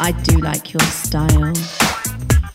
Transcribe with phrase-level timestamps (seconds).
[0.00, 1.52] I do like your style.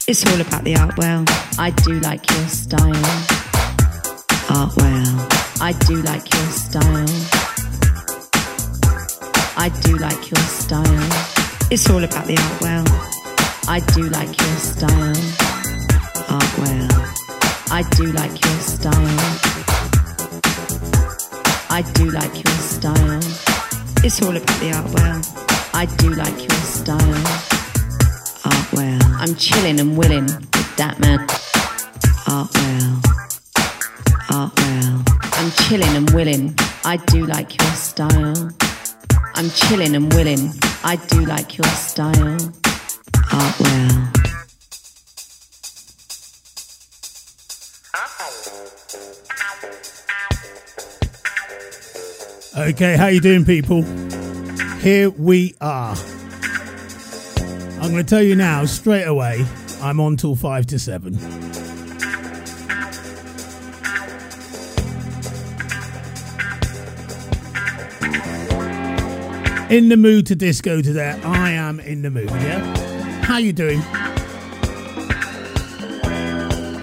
[0.07, 1.25] It's all about the art well.
[1.59, 2.95] I do like your style.
[4.49, 5.27] Art well.
[5.59, 7.09] I do like your style.
[9.57, 11.09] I do like your style.
[11.69, 12.85] It's all about the art well.
[13.67, 15.19] I do like your style.
[16.29, 16.89] Art well.
[17.71, 19.19] I do like your style.
[21.69, 23.21] I do like your style.
[24.05, 25.52] It's all about the art well.
[25.75, 26.99] I do like your style.
[28.45, 28.99] Art well.
[29.17, 31.19] I'm chilling and willing with that man.
[32.27, 33.01] Art well.
[34.31, 35.03] Art well.
[35.33, 36.55] I'm chilling and willing.
[36.85, 38.51] I do like your style.
[39.35, 40.53] I'm chilling and willing.
[40.83, 42.37] I do like your style.
[43.33, 44.09] Art well.
[52.55, 53.83] Okay, how you doing, people?
[54.83, 55.95] Here we are.
[57.79, 59.45] I'm going to tell you now, straight away,
[59.81, 61.13] I'm on till five to seven.
[69.71, 71.17] In the mood to disco today.
[71.23, 72.59] I am in the mood, yeah?
[73.23, 73.79] How you doing?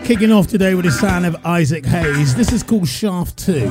[0.07, 2.35] Kicking off today with the sound of Isaac Hayes.
[2.35, 3.69] This is called Shaft 2.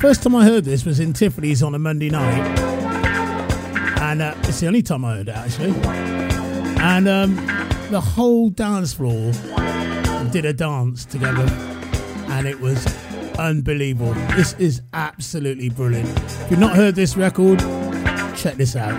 [0.00, 2.77] First time I heard this was in Tiffany's on a Monday night.
[4.08, 5.74] And uh, it's the only time I heard it, actually.
[6.80, 7.36] And um,
[7.90, 9.32] the whole dance floor
[10.30, 11.46] did a dance together.
[12.30, 12.86] And it was
[13.38, 14.14] unbelievable.
[14.34, 16.08] This is absolutely brilliant.
[16.08, 17.58] If you've not heard this record,
[18.34, 18.98] check this out.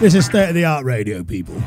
[0.00, 1.62] This is state of the art radio, people.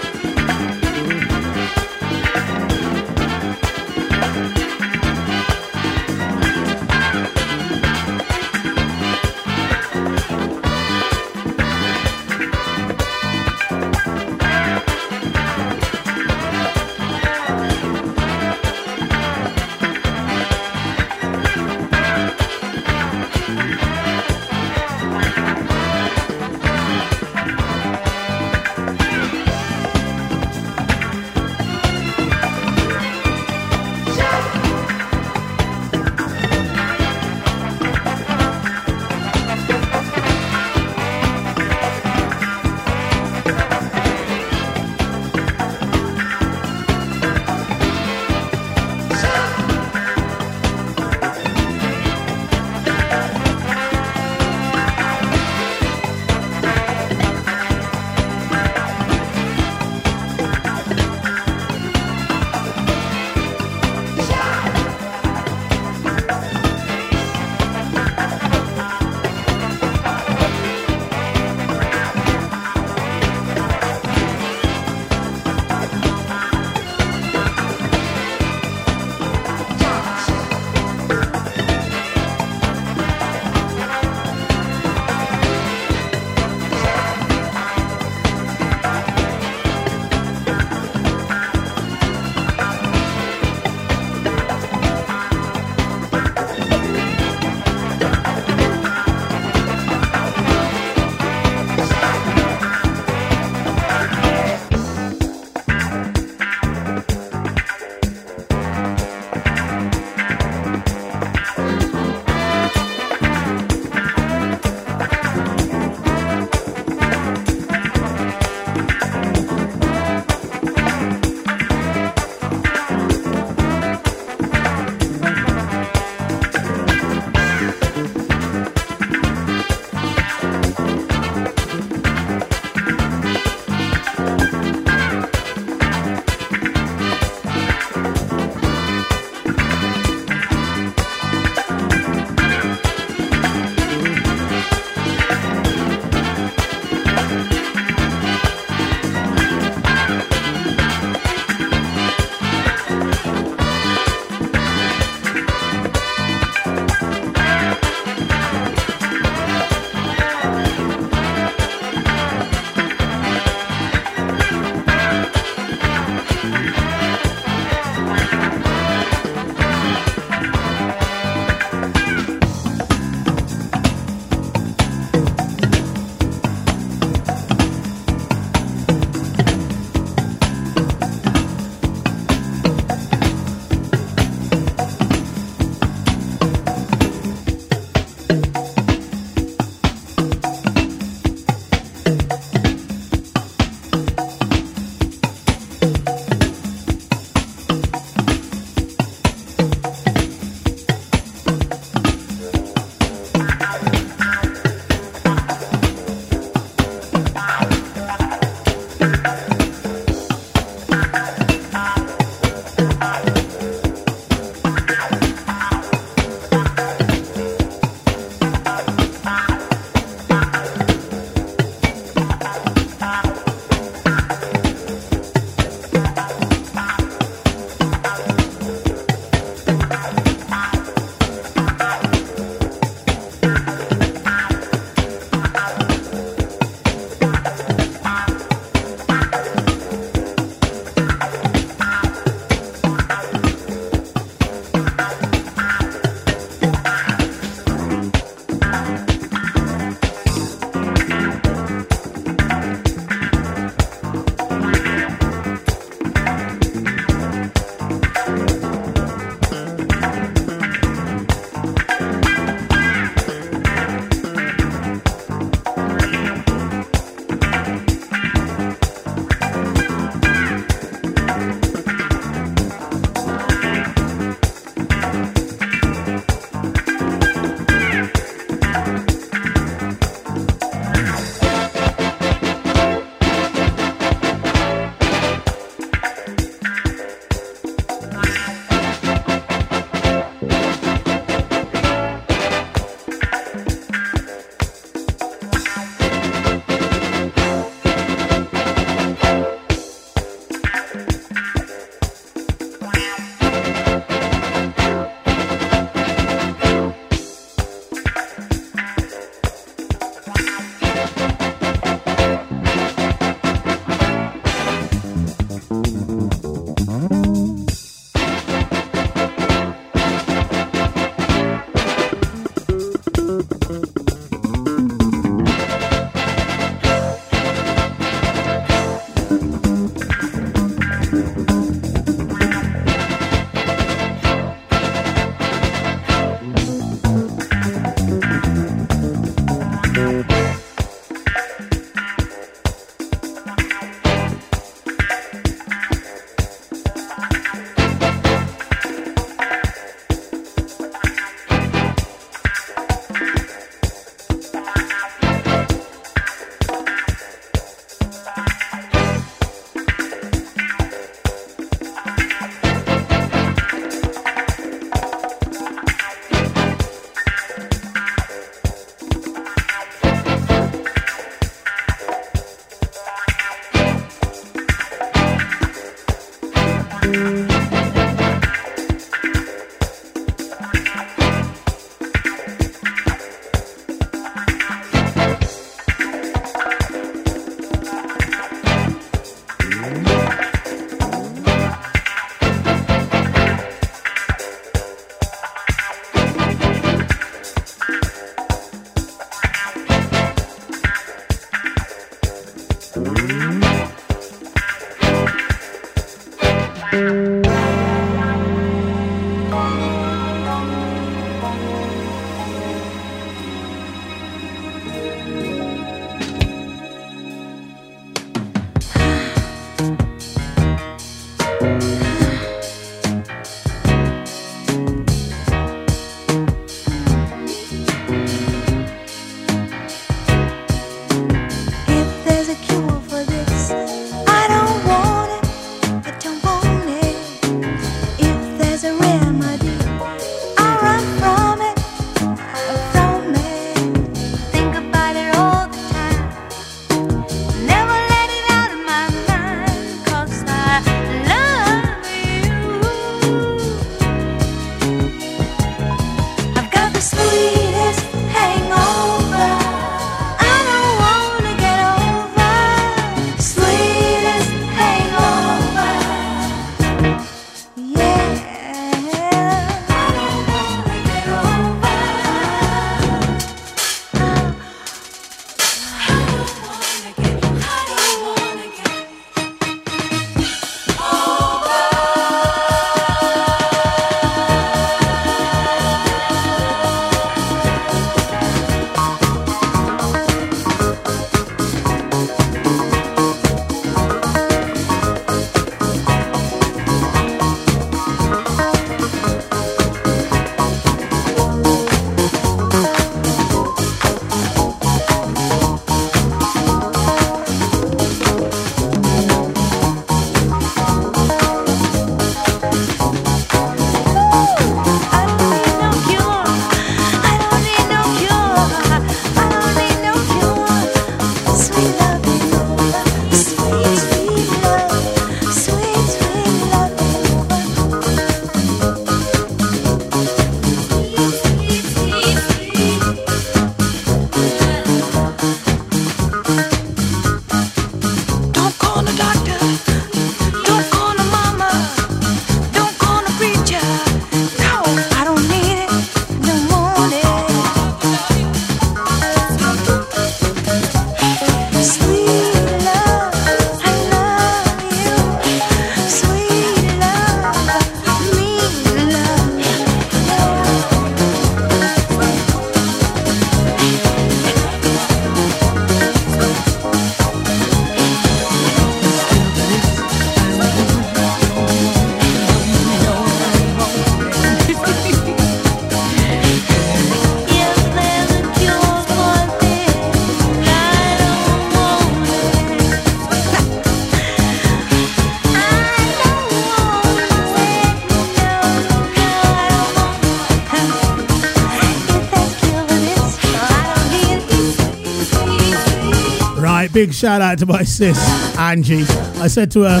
[596.96, 598.16] Big shout out to my sis,
[598.56, 599.04] Angie.
[599.38, 600.00] I said to her,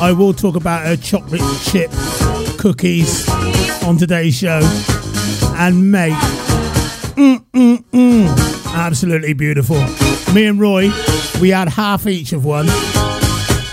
[0.00, 1.90] I will talk about her chocolate chip
[2.58, 3.28] cookies
[3.84, 4.60] on today's show.
[5.56, 6.14] And mate,
[7.16, 9.76] mm, mm, mm, absolutely beautiful.
[10.32, 10.90] Me and Roy,
[11.38, 12.66] we had half each of one,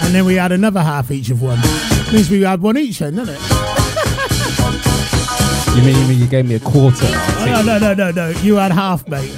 [0.02, 1.62] and then we had another half each of one.
[2.12, 3.42] Means we had one each then, doesn't it?
[5.78, 7.06] You mean, you mean you gave me a quarter?
[7.06, 8.30] Oh, no, no, no, no, no.
[8.42, 9.34] You had half, mate.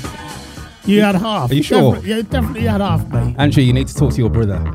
[0.85, 1.51] You had half.
[1.51, 1.93] Are you sure?
[1.93, 3.35] Definitely, yeah, definitely had half, mate.
[3.37, 4.57] Andrew, you need to talk to your brother.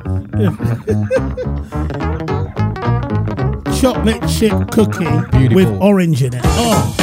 [3.80, 5.04] Chocolate chip cookie
[5.36, 5.54] Beautiful.
[5.56, 6.40] with orange in it.
[6.44, 6.94] Oh.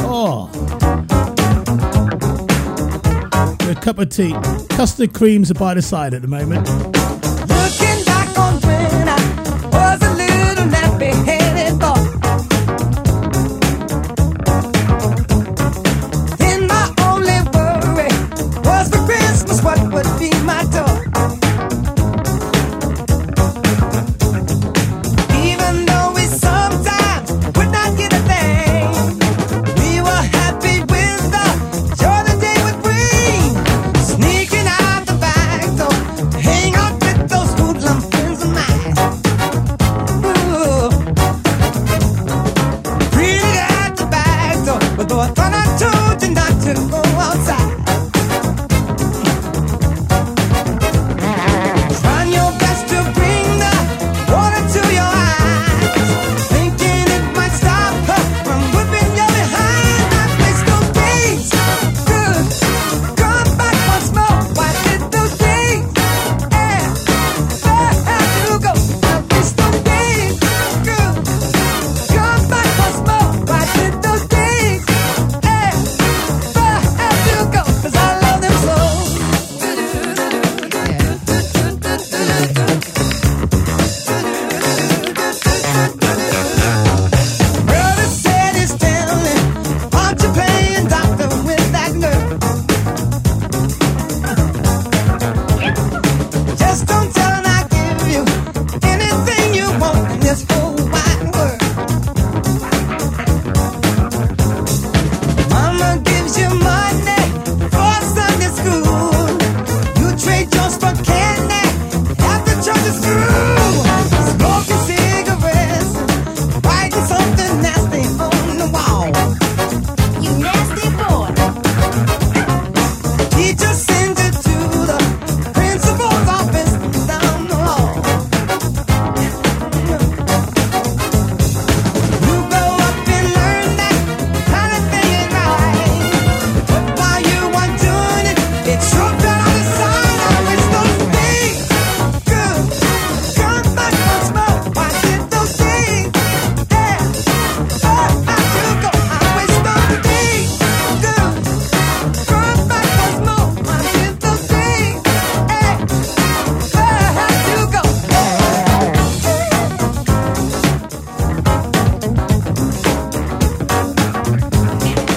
[0.00, 0.48] Oh.
[3.70, 4.34] A cup of tea.
[4.70, 6.66] Custard creams are by the side at the moment.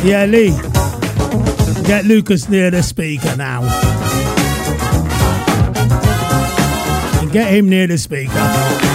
[0.05, 0.51] Yeah, Lee.
[1.87, 3.63] Get Lucas near the speaker now.
[7.19, 8.94] And get him near the speaker.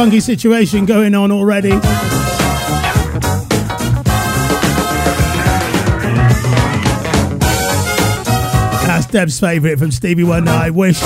[0.00, 1.68] Funky situation going on already.
[8.86, 10.52] That's Deb's favourite from Stevie Wonder.
[10.52, 10.98] I wish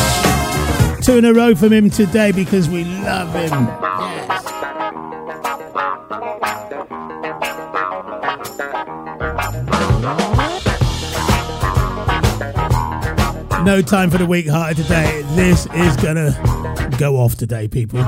[1.03, 3.65] two in a row from him today because we love him.
[13.65, 15.23] No time for the weak hearted today.
[15.31, 16.31] This is gonna
[16.97, 17.99] go off today, people.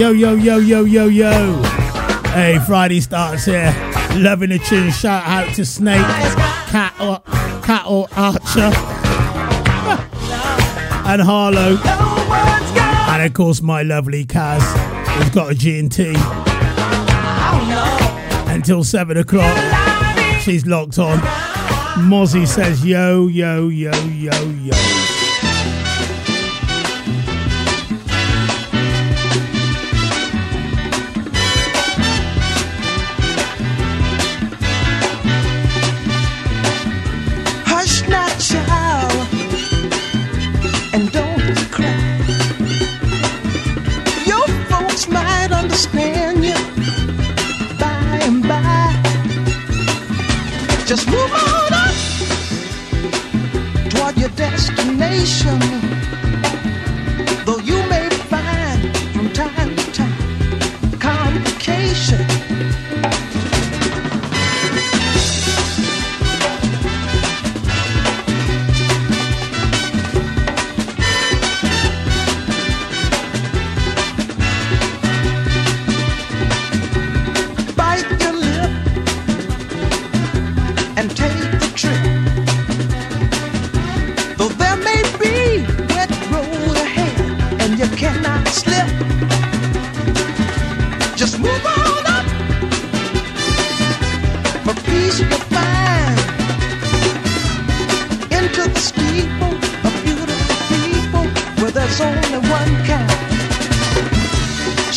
[0.00, 1.62] Yo, yo, yo, yo, yo, yo.
[2.32, 3.70] Hey, Friday starts here.
[4.16, 4.90] Loving the tune.
[4.90, 6.00] Shout out to Snake,
[6.68, 7.20] Cat or,
[7.60, 8.60] Cat or Archer,
[11.06, 11.76] and Harlow.
[13.12, 14.62] And of course, my lovely Kaz,
[15.08, 16.14] who's got a G&T.
[18.50, 19.54] Until 7 o'clock.
[20.40, 21.18] She's locked on.
[22.08, 24.32] Mozzie says, yo, yo, yo, yo,
[24.62, 25.19] yo.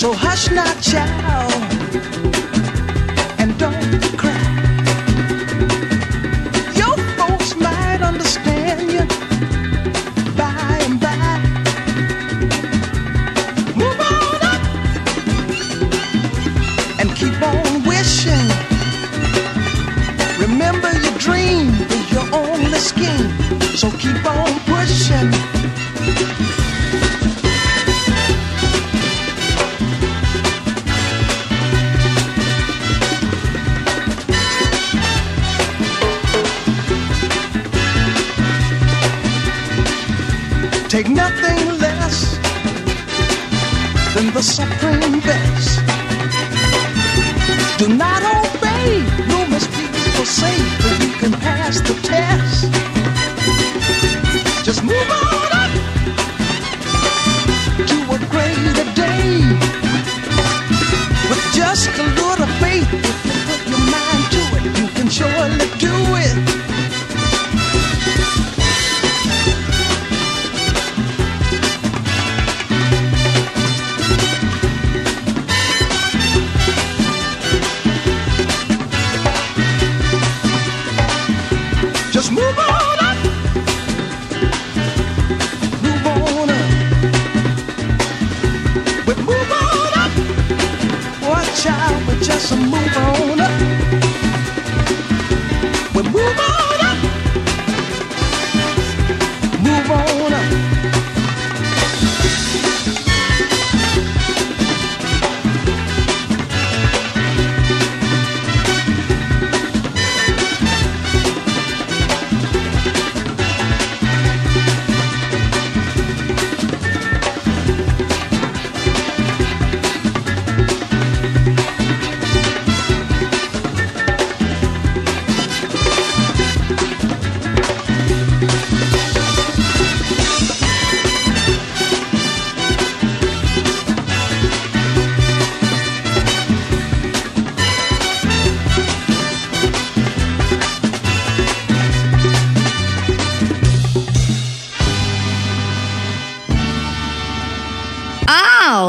[0.03, 1.72] So hush now, child.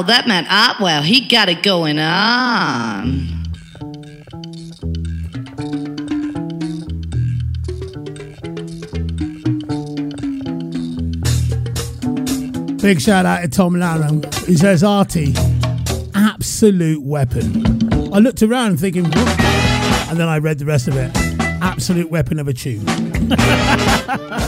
[0.06, 1.02] that meant Otwell.
[1.02, 3.34] He got it going on.
[12.84, 14.22] Big shout out to Tom Lanham.
[14.46, 15.32] He says, Artie,
[16.14, 18.12] absolute weapon.
[18.12, 19.40] I looked around thinking, what?
[20.10, 21.10] And then I read the rest of it.
[21.62, 22.84] Absolute weapon of a tune.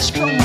[0.00, 0.43] strong.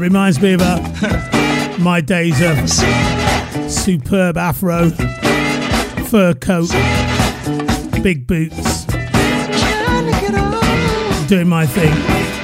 [0.00, 0.08] Super fly.
[0.08, 2.68] Uh, reminds me of uh, my days of
[3.70, 4.90] superb afro,
[6.06, 6.70] fur coat,
[8.02, 11.92] big boots, Trying to get on, doing my thing,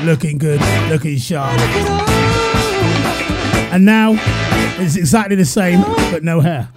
[0.05, 1.59] looking good, looking sharp.
[3.73, 4.14] And now
[4.79, 6.69] it's exactly the same, but no hair.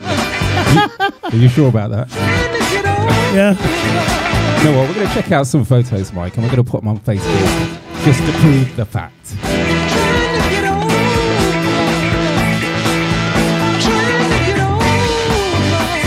[1.24, 2.10] Are you sure about that?
[2.10, 3.36] Trying to get on.
[3.36, 4.60] Yeah.
[4.60, 4.90] You know what?
[4.90, 7.00] We're going to check out some photos, Mike, and we're going to put them on
[7.00, 9.36] Facebook just to prove the fact.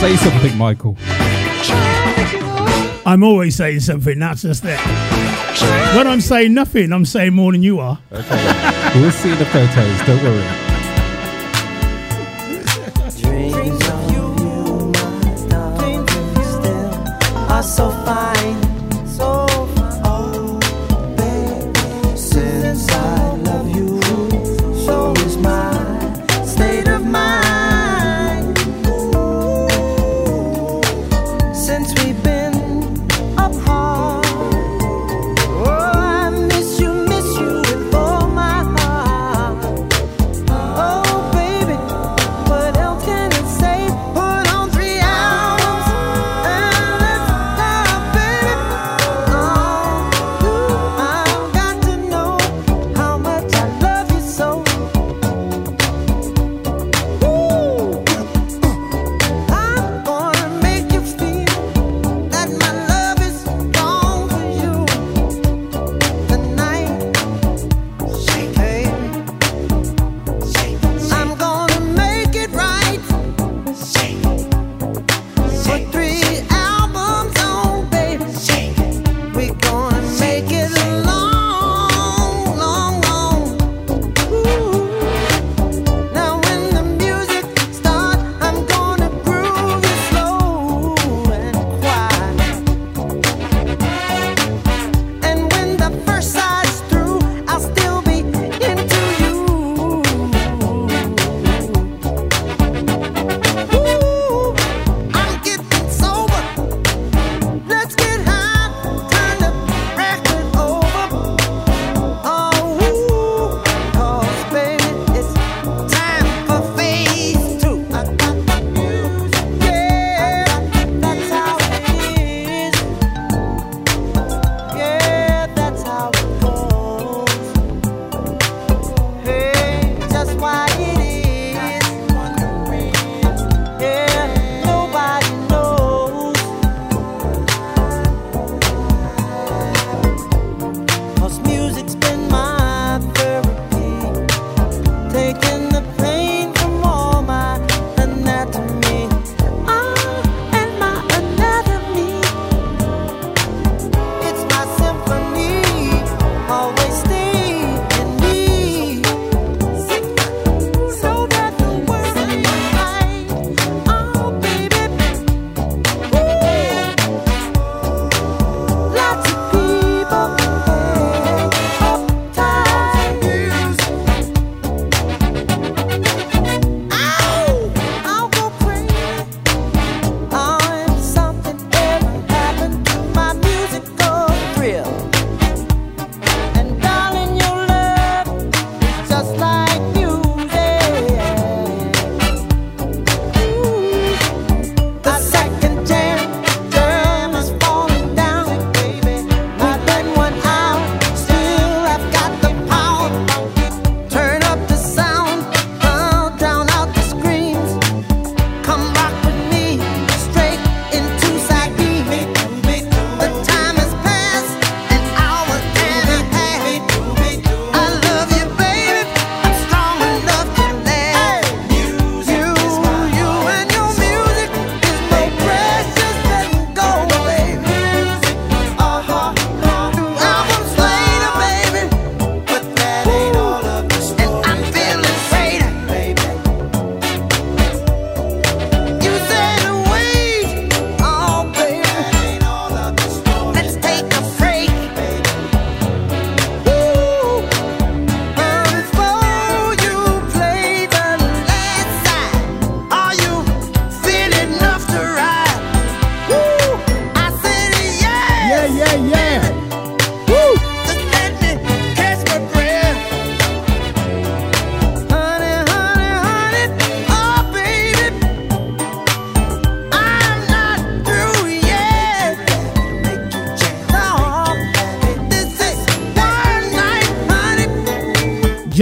[0.03, 0.97] Say something, Michael.
[1.63, 3.01] Trying to get on.
[3.07, 4.81] I'm always saying something, that's just it.
[5.97, 8.01] When I'm saying nothing, I'm saying more than you are.
[8.11, 10.03] We'll see the photos.
[10.05, 10.62] Don't worry.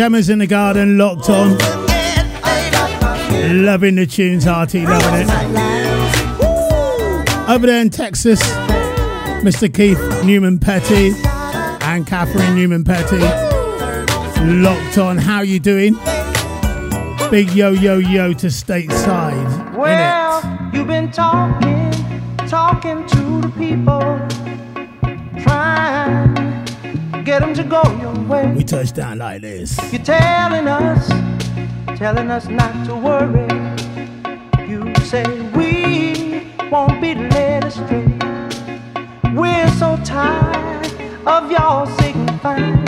[0.00, 1.58] Jammers in the garden, locked on.
[3.62, 5.30] Loving the tunes, Artie, loving it.
[7.46, 8.40] Over there in Texas,
[9.42, 9.68] Mr.
[9.70, 11.12] Keith Newman Petty
[11.82, 13.18] and Catherine Newman Petty,
[14.42, 15.18] locked on.
[15.18, 15.92] How you doing?
[17.30, 19.76] Big yo yo yo to stateside.
[19.76, 21.90] Well, you've been talking,
[22.48, 24.18] talking to the people,
[25.42, 26.29] trying
[27.30, 28.52] get them to go your way.
[28.56, 29.78] We touch down like this.
[29.92, 31.08] You're telling us,
[31.96, 33.46] telling us not to worry.
[34.68, 38.08] You say we won't be led astray.
[39.32, 40.86] We're so tired
[41.24, 42.84] of y'all signifying.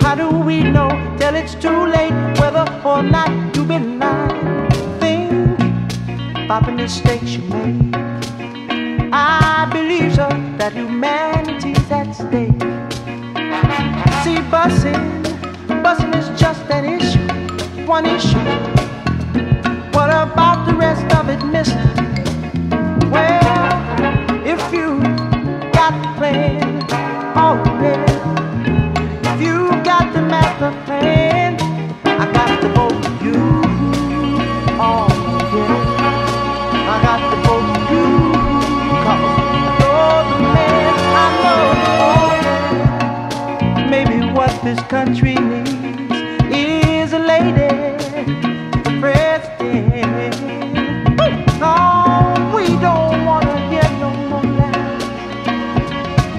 [0.00, 4.70] How do we know till it's too late whether or not you've been lying?
[4.98, 5.60] Think
[6.46, 7.94] about the mistakes you made.
[9.12, 12.77] I believe, sir, that humanity's at stake.
[14.28, 15.22] See, busing,
[15.82, 18.36] busing is just an issue, one issue.
[19.96, 22.07] What about the rest of it, mister?
[44.74, 45.72] This country needs
[46.50, 47.70] is a lady
[49.00, 50.36] president.
[51.58, 55.04] No, we don't wanna hear no more lies.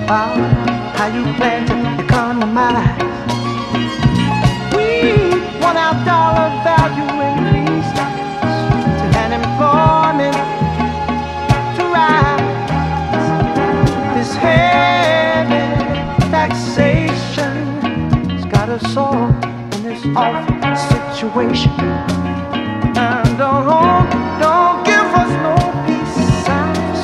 [0.08, 1.59] Wow, ah, how you plan
[21.20, 21.72] situation.
[22.96, 24.10] And don't,
[24.40, 25.56] don't give us no
[25.86, 26.16] peace
[26.46, 27.02] signs.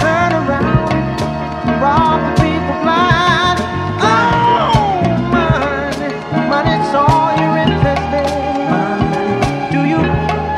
[0.00, 0.92] Turn around,
[1.82, 3.58] rob the people blind.
[3.98, 4.78] Oh,
[5.34, 6.14] money,
[6.52, 8.94] money's all you're interested in.
[9.74, 10.00] Do you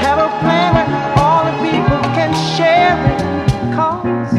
[0.05, 0.91] have a plan where
[1.23, 3.21] all the people can share it?
[3.75, 4.35] Cause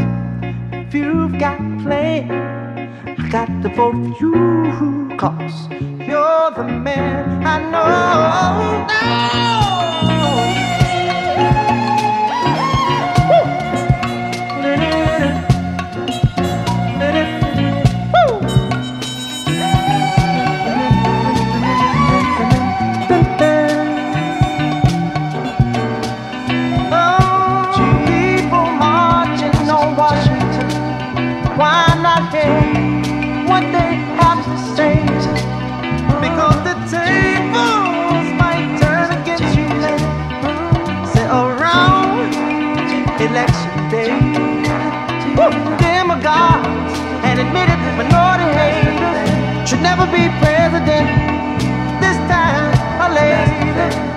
[0.74, 2.30] if you've got a plan,
[3.08, 5.18] I got the vote for you.
[5.18, 5.89] Cause
[50.12, 51.08] be president.
[52.02, 54.09] This time or later.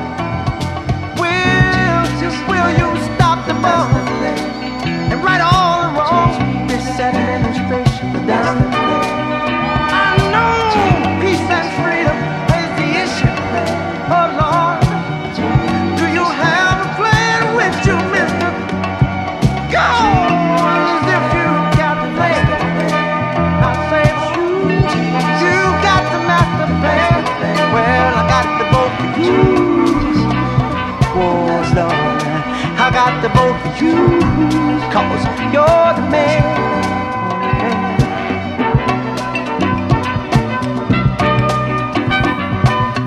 [33.04, 33.96] Got the both of you.
[34.94, 36.42] Cause you're the man.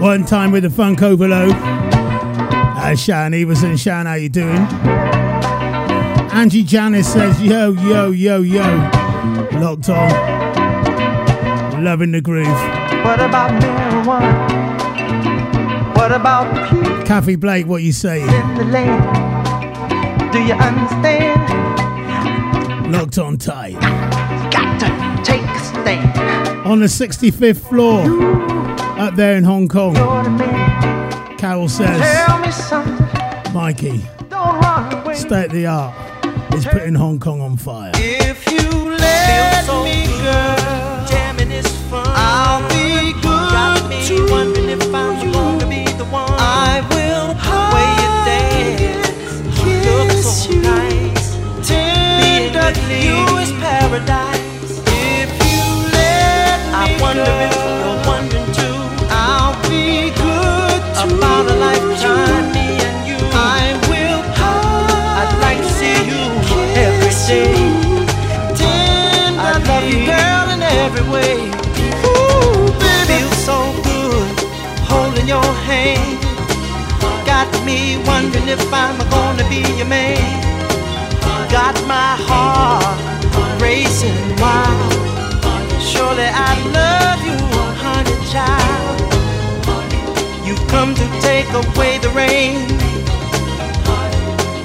[0.01, 1.53] One time with the funk overload.
[1.55, 4.67] Uh, Shan Everson, Shan, how you doing?
[6.33, 8.61] Angie Janice says, yo, yo, yo, yo.
[9.53, 11.83] Locked on.
[11.85, 12.47] Loving the groove.
[13.05, 14.55] What about marijuana?
[15.95, 18.27] What about Kathy Blake, what you saying?
[20.36, 20.75] In the land?
[20.89, 22.91] Do you understand?
[22.91, 23.73] Locked on tight.
[24.51, 24.88] Got to
[25.23, 26.19] take a stand.
[26.67, 28.01] On the 65th floor,
[28.99, 31.38] up there in Hong Kong, You're the man.
[31.38, 33.53] Carol says, Tell me something.
[33.53, 35.15] Mikey, Don't run away.
[35.15, 35.93] state of the art
[36.55, 37.91] is putting Hong Kong on fire.
[37.95, 38.59] If you
[38.97, 42.05] let me, girl, jamming is fun.
[42.07, 44.93] I'll be good Got me to wondering if
[52.89, 54.41] You is paradise.
[54.88, 55.63] If you
[55.93, 57.41] let me I wonder go.
[57.43, 58.77] you're wondering too.
[59.09, 62.51] I'll be good about a lifetime.
[62.53, 63.17] Me and you.
[63.33, 64.21] I will.
[65.19, 65.33] I'd
[66.09, 66.21] you
[66.86, 67.55] every day.
[69.39, 71.38] I love you, girl, in every way.
[72.05, 74.39] Ooh, baby, feels so good
[74.89, 76.19] holding your hand.
[77.25, 80.55] Got me wondering if I'm gonna be your man.
[81.56, 84.91] Got my heart racing wild.
[85.82, 87.39] Surely I love you,
[87.80, 88.99] honey child.
[90.45, 92.68] You come to take away the rain.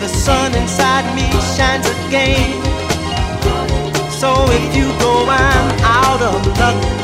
[0.00, 2.58] The sun inside me shines again.
[4.10, 6.99] So if you go, I'm out of luck.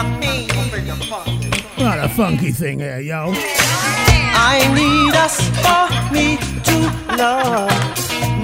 [0.00, 3.34] What a funky thing here, yo.
[3.34, 7.70] I need us for me to love.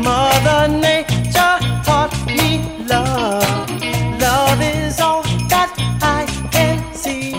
[0.05, 3.71] Mother Nature taught me love.
[4.21, 7.33] Love is all that I can see.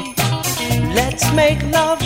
[0.95, 2.01] Let's make love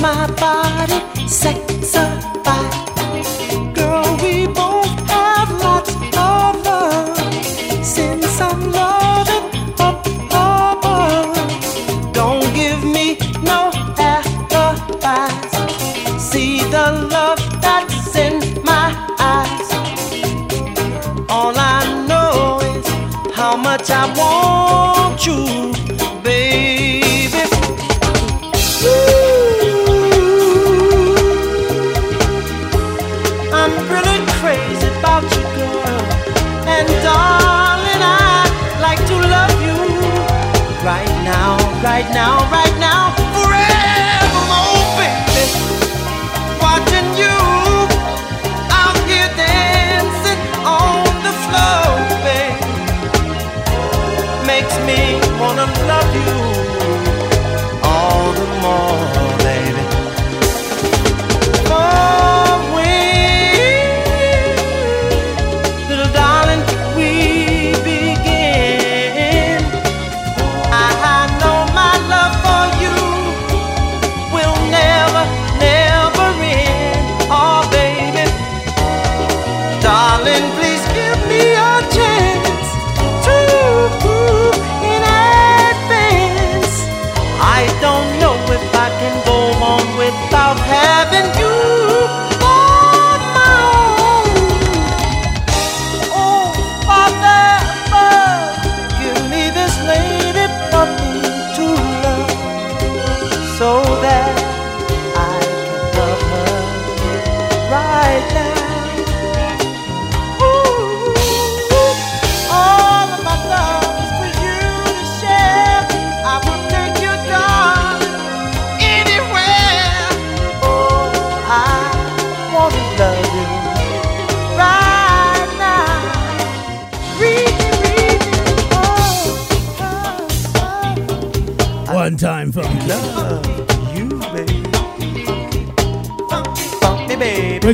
[0.00, 1.28] my body,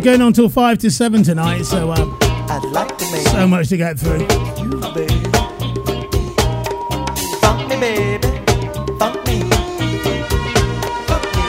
[0.04, 3.70] going on till 5 to 7 tonight, so um, I'd like to make so much
[3.70, 4.20] to get through.
[4.20, 5.14] you, baby.
[7.40, 8.28] Funk me, baby.
[8.98, 9.40] Funk me.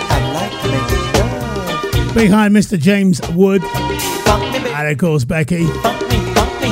[0.09, 2.51] I'd like to make love.
[2.53, 2.79] Mr.
[2.79, 3.69] James Wood, me,
[4.71, 5.65] and of course Becky.
[5.65, 6.69] Funk me, funk me.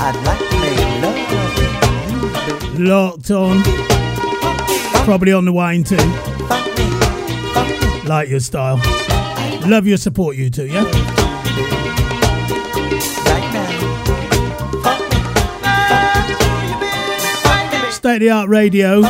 [0.00, 2.78] I'd like to make love.
[2.78, 2.86] You.
[2.86, 3.62] Locked on,
[5.04, 5.98] probably on the wine too.
[5.98, 6.84] Funk me,
[7.52, 8.08] funk me.
[8.08, 8.80] Like your style.
[9.68, 10.82] Love your support, you two, yeah?
[17.90, 19.02] State of the Art Radio.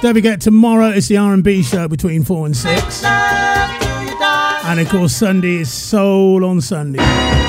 [0.00, 3.02] Don't forget, tomorrow it's the R&B show between 4 and 6.
[3.02, 4.66] Love to you, darling.
[4.66, 7.41] And of course, Sunday is Soul on Sunday.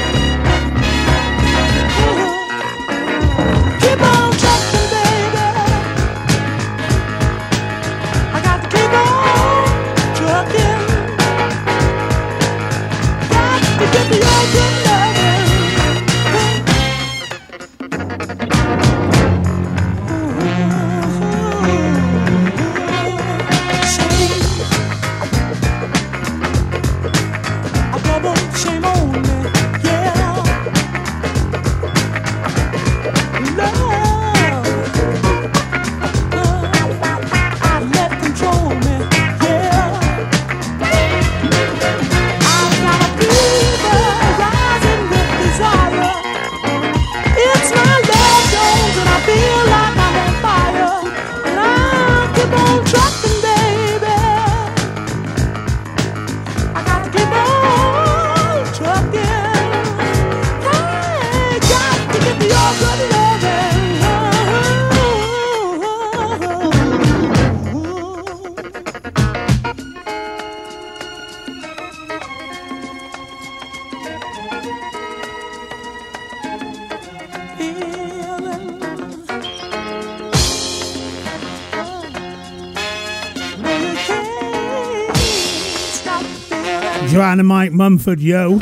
[87.14, 88.53] Joanna Mike Mumford, yo.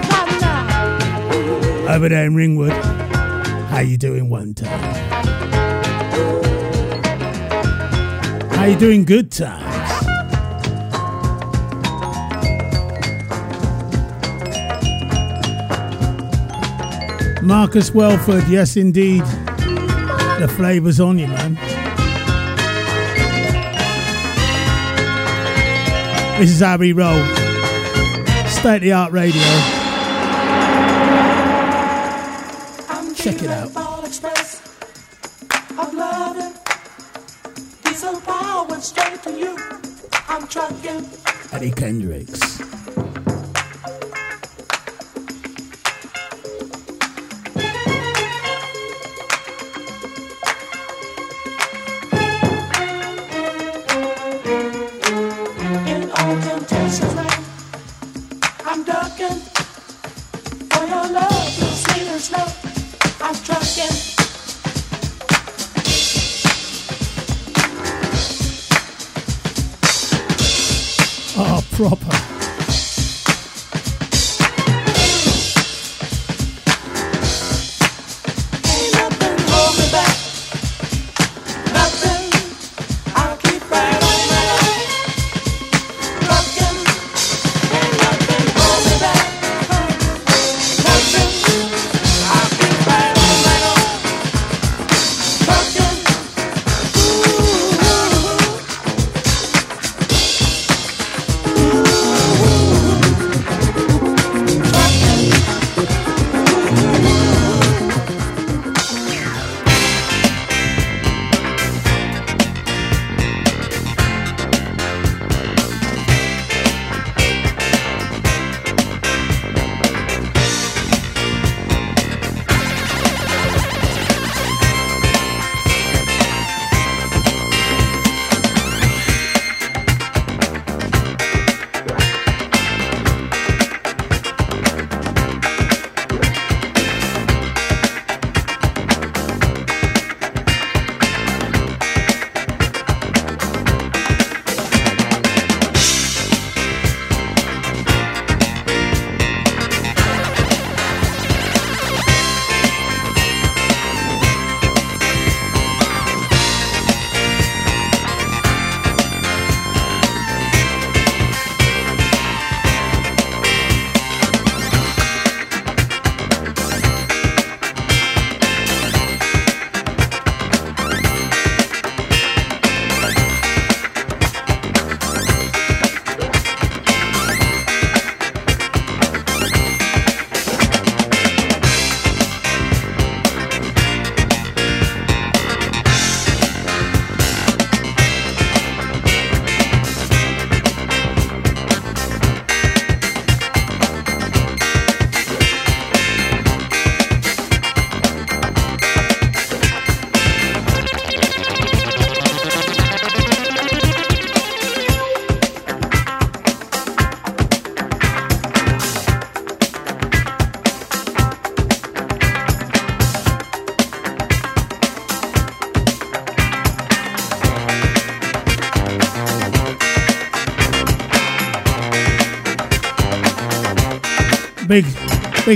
[1.88, 2.74] Over there in Ringwood.
[2.74, 4.68] How you doing one time?
[8.52, 9.64] How you doing good times?
[17.42, 19.24] Marcus Welford, yes indeed.
[20.42, 21.56] The flavor's on you, man.
[26.38, 27.41] This is how we roll.
[28.62, 29.42] State of the art radio.
[33.16, 33.81] Check it out.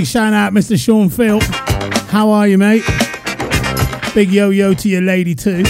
[0.00, 0.78] Big shout out, Mr.
[0.78, 1.40] Sean Phil.
[2.10, 2.82] How are you, mate?
[4.14, 5.62] Big yo yo to your lady, too.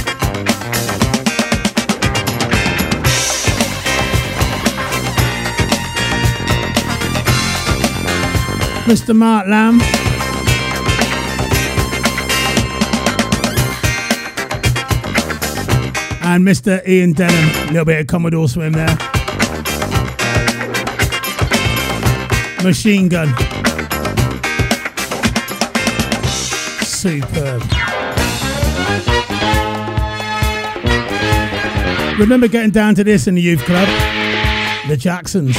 [8.83, 9.15] Mr.
[9.15, 9.81] Mark Lamb.
[16.23, 16.85] And Mr.
[16.89, 17.69] Ian Denham.
[17.69, 18.99] A little bit of Commodore swim there.
[22.65, 23.56] Machine gun.
[27.07, 27.63] Superb.
[32.19, 33.87] Remember getting down to this in the youth club?
[34.89, 35.57] The Jacksons.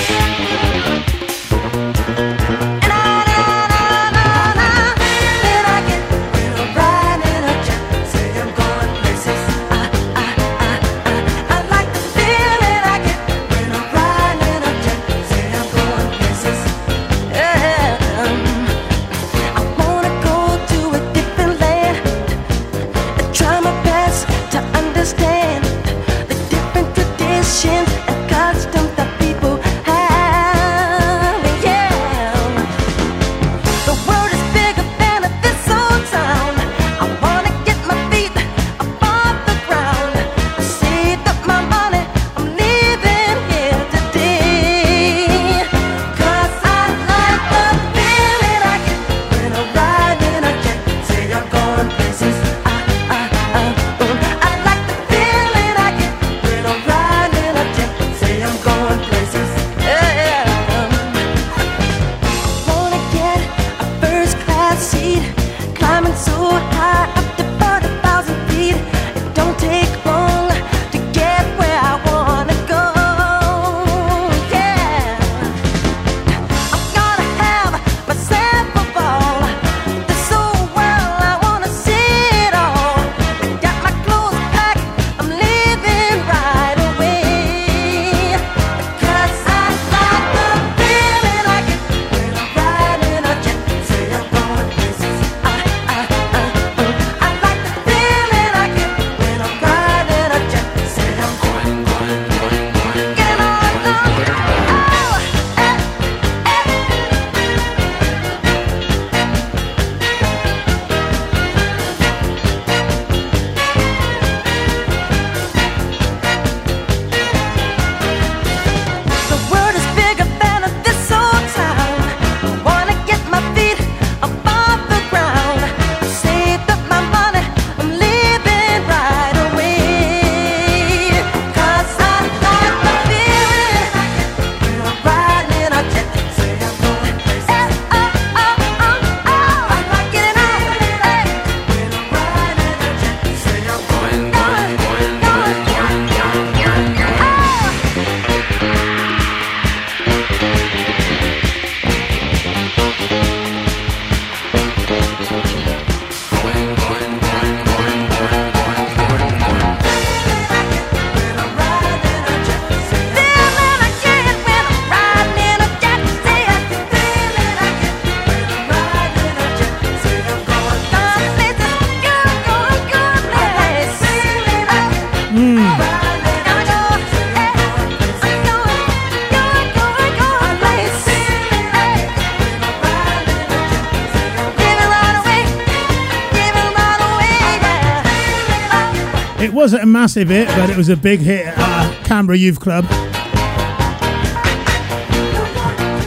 [189.68, 192.86] Wasn't a massive hit, but it was a big hit at uh, Canberra Youth Club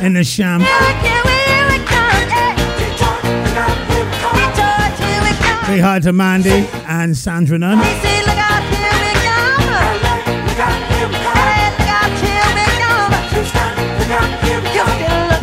[0.02, 0.62] in the Sham.
[5.66, 7.76] Say hi to Mandy and Sandra Nunn.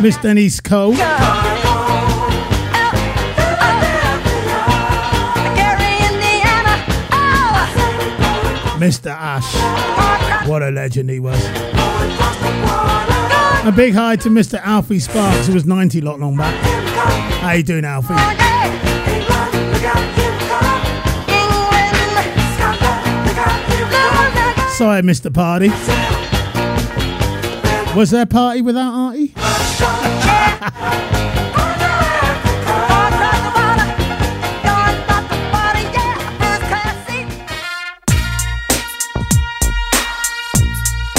[0.02, 0.96] Miss Denise Cole.
[8.78, 9.10] Mr.
[9.10, 10.48] Ash.
[10.48, 11.42] What a legend he was.
[13.66, 14.60] A big hi to Mr.
[14.62, 16.54] Alfie Sparks, who was 90 lot long back.
[17.40, 18.14] How you doing, Alfie?
[24.76, 25.34] Sorry, Mr.
[25.34, 25.70] Party.
[27.98, 29.34] Was there a party without Artie?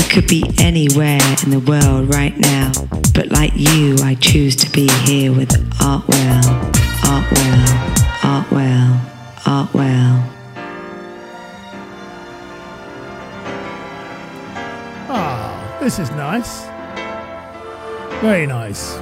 [0.09, 2.71] could be anywhere in the world right now,
[3.13, 5.49] but like you, I choose to be here with
[5.79, 6.41] Artwell,
[7.03, 7.65] Artwell,
[8.21, 8.99] Artwell,
[9.43, 10.29] Artwell.
[15.11, 16.65] Ah, oh, this is nice.
[18.21, 18.95] Very nice.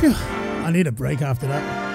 [0.00, 0.14] Phew,
[0.64, 1.93] I need a break after that.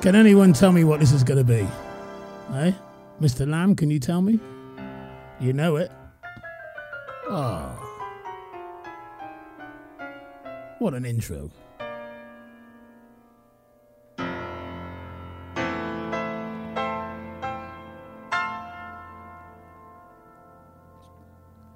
[0.00, 1.60] Can anyone tell me what this is going to be?
[1.60, 2.70] Eh?
[2.70, 2.74] Hey,
[3.20, 3.46] Mr.
[3.46, 4.40] Lamb, can you tell me?
[5.38, 5.92] You know it.
[7.28, 7.76] Oh.
[10.78, 11.50] What an intro.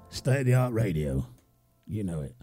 [0.09, 1.27] State of the art radio.
[1.85, 2.35] You know it.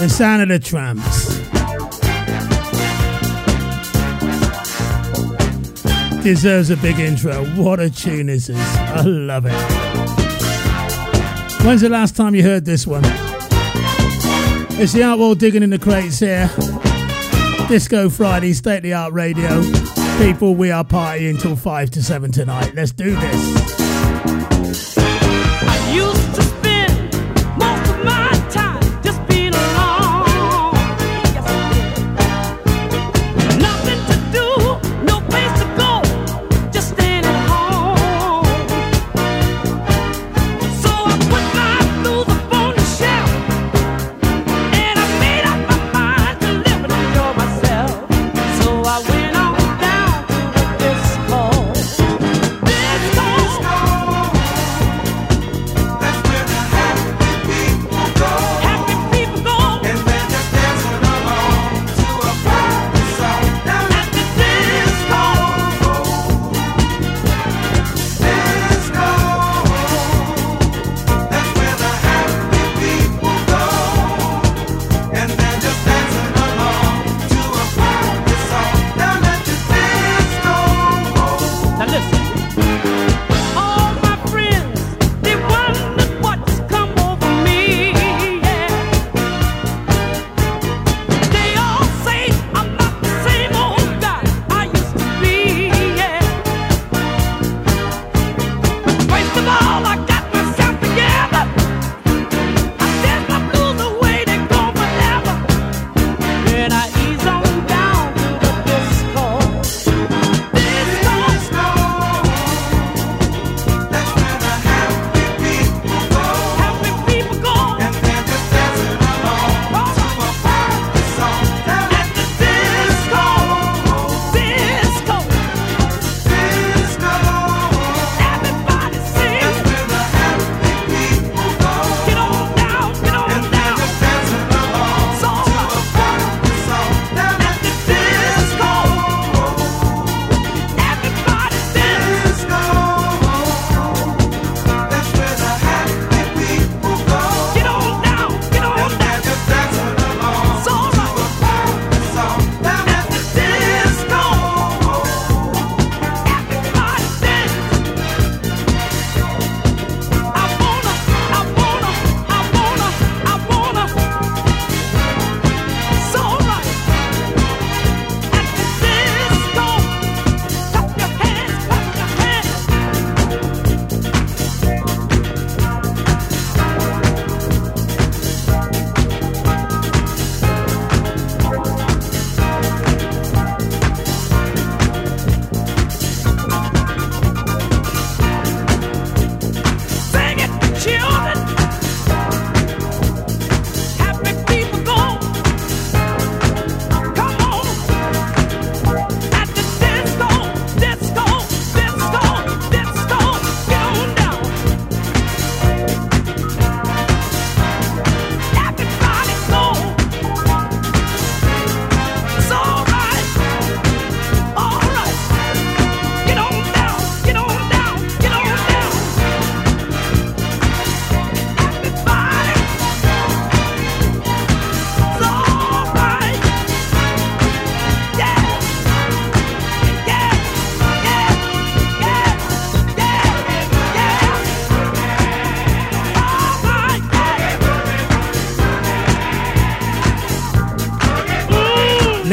[0.00, 1.36] The sound of the Trammps.
[6.22, 7.44] Deserves a big intro.
[7.62, 8.56] What a tune this is.
[8.56, 9.52] I love it.
[11.66, 13.02] When's the last time you heard this one?
[14.80, 16.50] It's the Outwall digging in the crates here.
[17.68, 19.62] Disco Friday, state the art radio.
[20.16, 22.72] People, we are partying until 5 to 7 tonight.
[22.74, 23.70] Let's do this.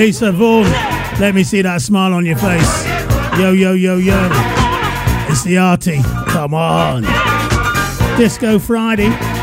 [0.08, 0.72] Lisa Vaughan,
[1.20, 2.86] let me see that smile on your face.
[3.38, 4.30] Yo, yo, yo, yo.
[5.28, 6.02] It's the arty.
[6.30, 7.04] Come on.
[8.18, 9.37] Disco Friday.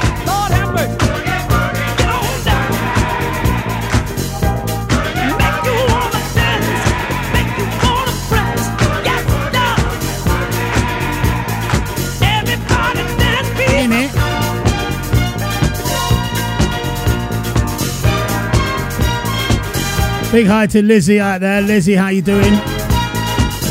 [20.35, 21.63] Big hi to Lizzie out there.
[21.63, 22.55] Lizzie, how you doing?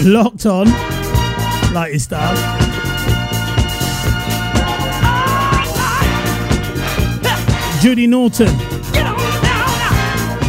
[0.01, 0.69] Locked on.
[1.73, 2.37] Like your stuff.
[7.81, 8.47] Judy Norton.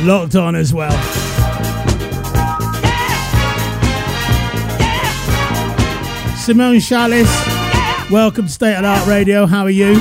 [0.06, 0.92] Locked on as well.
[6.36, 7.28] Simone Chalice.
[8.08, 9.46] Welcome to State of Art Radio.
[9.46, 9.98] How are you?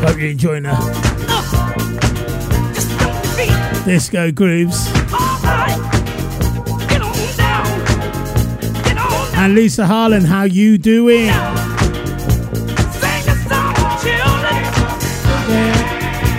[0.00, 1.05] Hope you're enjoying the
[3.86, 4.88] disco grooves.
[9.36, 11.28] And Lisa Harlan, how you doing?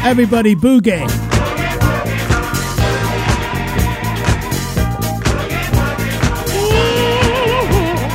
[0.03, 1.07] Everybody boogie.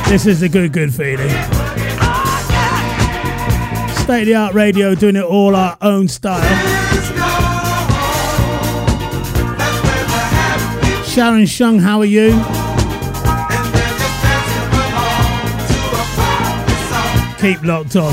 [0.09, 1.29] This is a good, good feeling.
[4.03, 6.82] State of the art radio doing it all our own style.
[11.13, 12.31] Sharon Shung, how are you?
[17.39, 18.11] Keep locked on.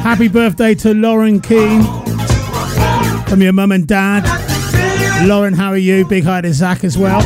[0.00, 1.84] Happy birthday to Lauren Keane
[3.26, 4.24] from your mum and dad.
[5.28, 6.06] Lauren, how are you?
[6.06, 7.20] Big hi to Zach as well.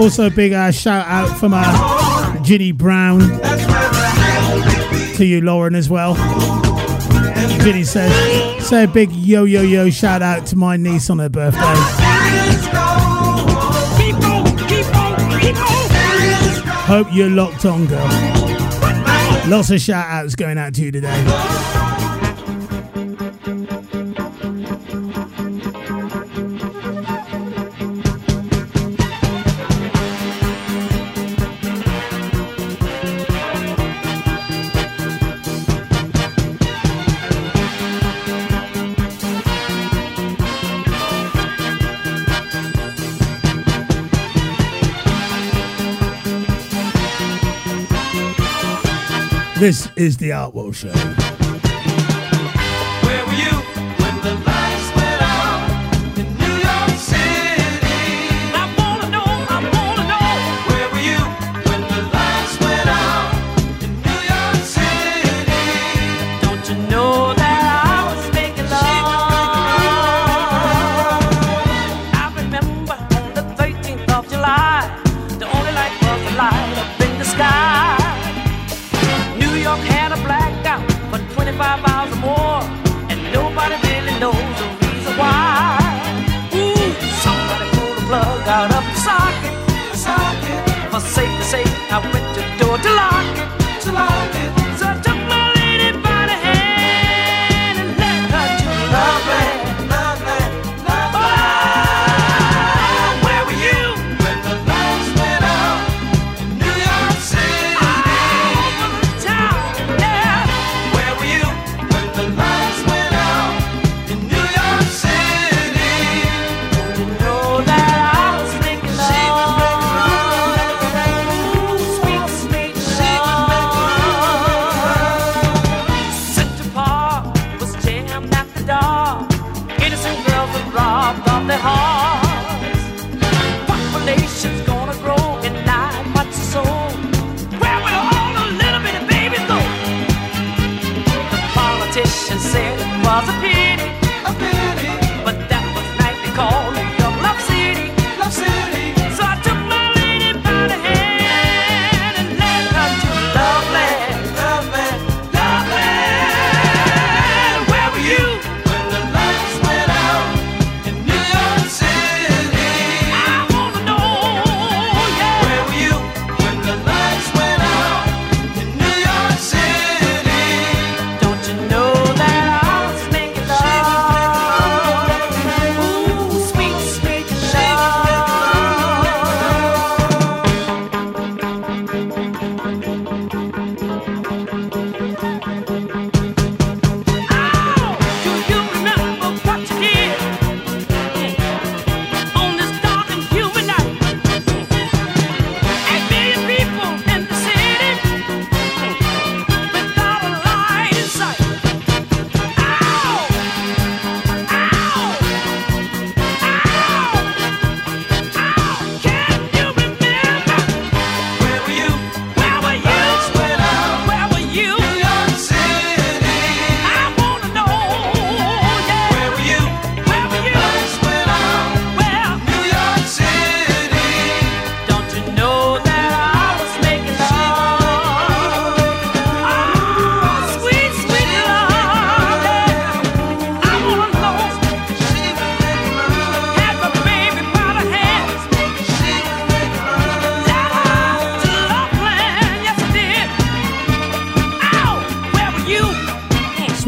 [0.00, 2.05] Also, big uh, shout out from uh,
[2.42, 3.20] Ginny Brown
[5.16, 6.14] to you, Lauren, as well.
[7.62, 11.28] Ginny says, say a big yo yo yo shout out to my niece on her
[11.28, 11.60] birthday.
[16.86, 18.06] Hope you're locked on, girl.
[19.48, 22.05] Lots of shout outs going out to you today.
[49.58, 51.45] This is the Artwell Show.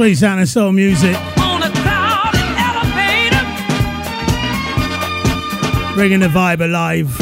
[0.09, 1.15] Play Sound Soul music.
[5.95, 7.15] Bringing the vibe alive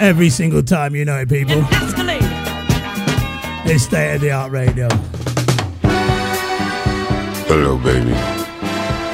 [0.00, 1.64] every single time, you know it, people.
[3.70, 4.88] It's state of the art radio.
[7.46, 8.14] Hello, baby.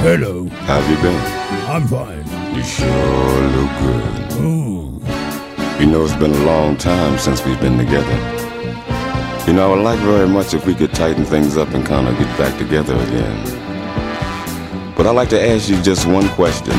[0.01, 0.49] Hello.
[0.49, 1.21] How've you been?
[1.69, 2.25] I'm fine.
[2.57, 4.33] You sure look good.
[4.41, 5.03] Ooh.
[5.79, 8.36] You know, it's been a long time since we've been together.
[9.47, 12.09] You know, I would like very much if we could tighten things up and kind
[12.09, 13.45] of get back together again.
[14.97, 16.73] But I'd like to ask you just one question.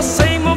[0.00, 0.49] the same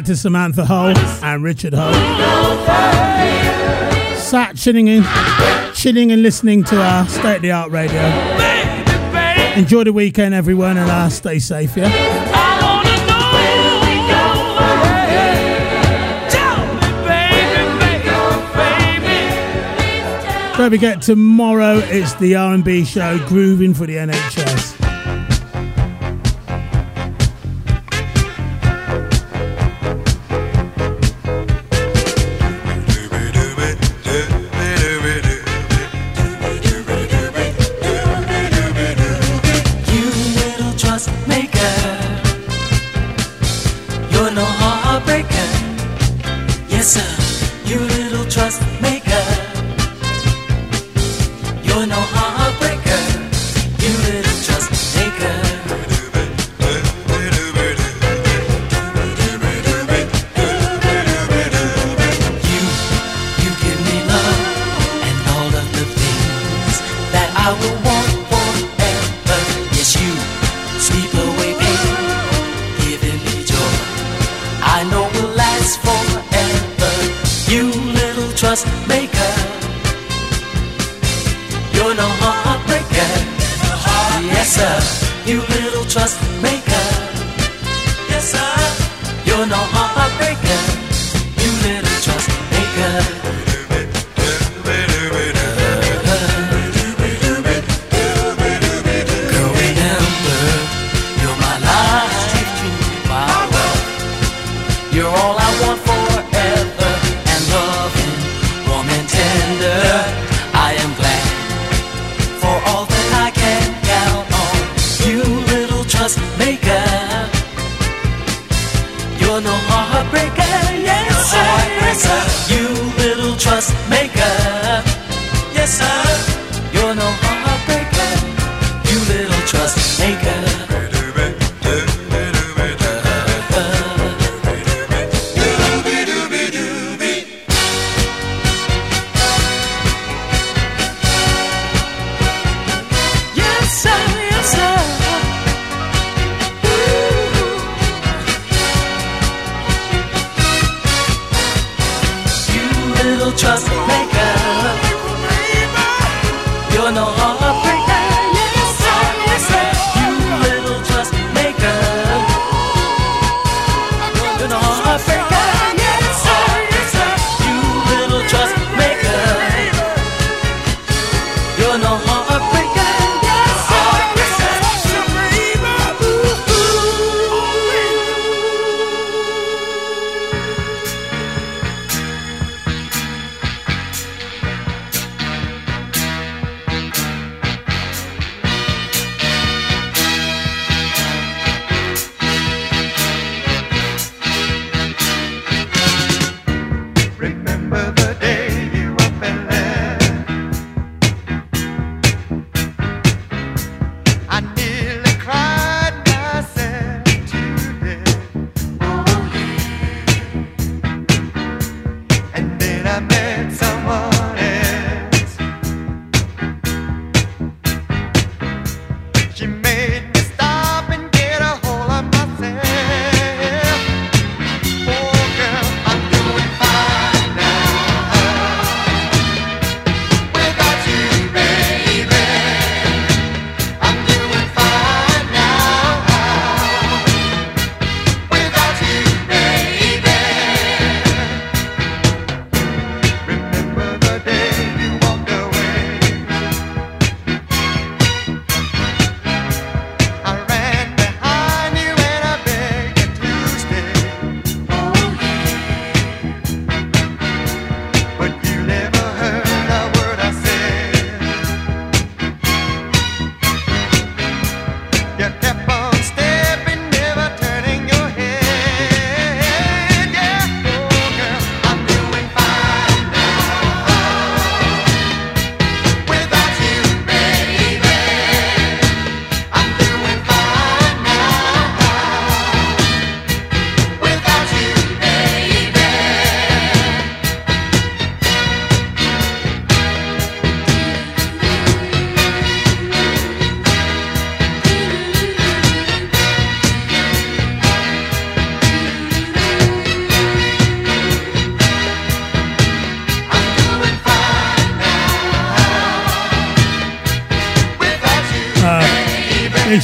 [0.00, 1.92] out to Samantha Hull and Richard Hull.
[4.16, 5.04] Sat chilling in,
[5.74, 8.00] chilling and listening to our state of the art radio.
[9.56, 11.88] Enjoy the weekend, everyone, and uh, stay safe, yeah?
[20.56, 24.69] Don't forget tomorrow it's the R&B show Grooving for the NHS.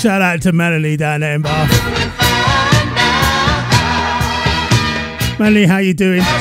[0.06, 1.68] Shout out to Melanie down there in Bath.
[5.40, 6.22] Melanie, how you doing?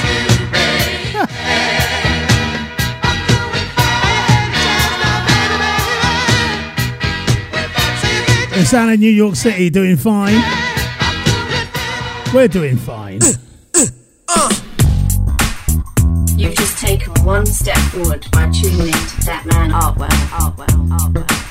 [8.58, 10.42] It's down in New York City doing fine.
[12.34, 13.20] We're doing fine.
[13.24, 13.34] Uh,
[13.76, 13.86] uh,
[14.30, 14.54] uh.
[16.38, 21.45] You've just taken one step forward by tuning into that man Artwell, Artwell, Artwell.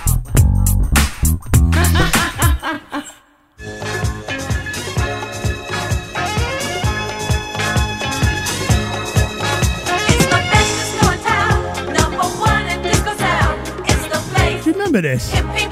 [15.05, 15.64] this.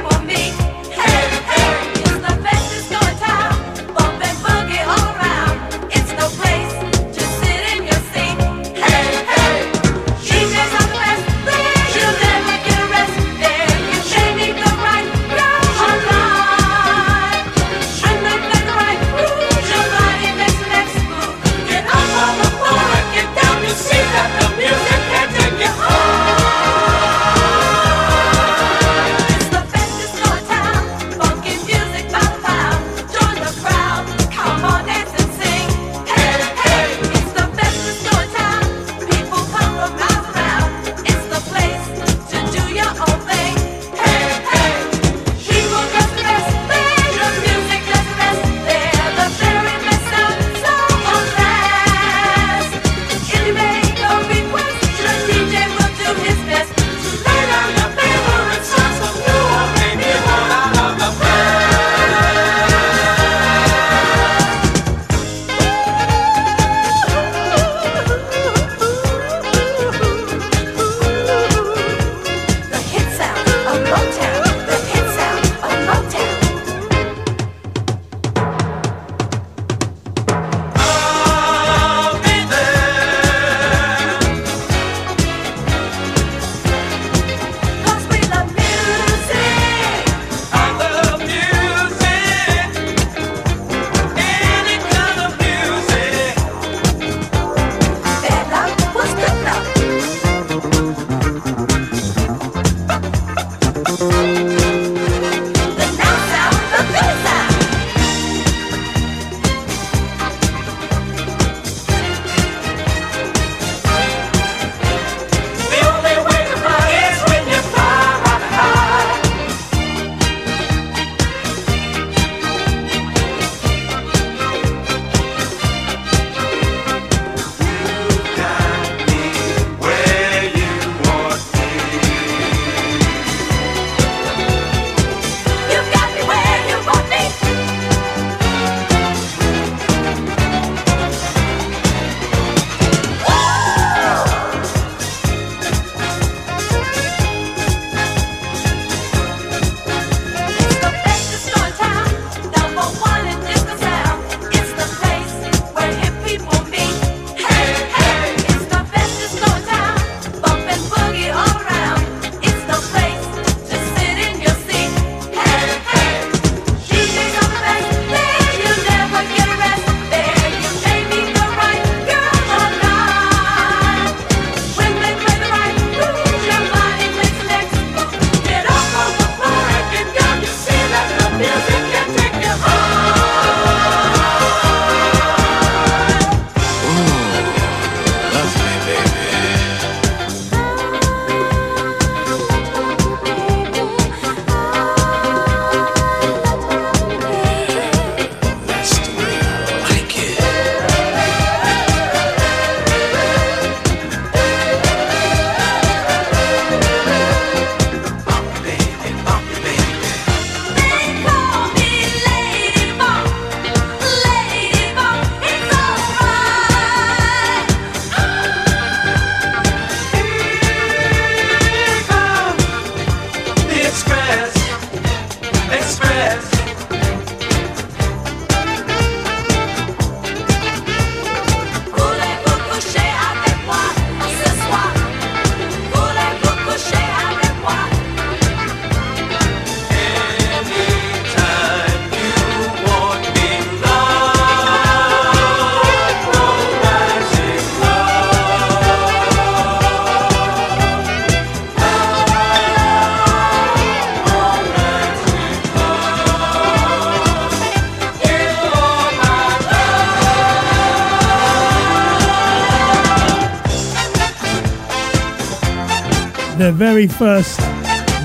[266.82, 267.60] very first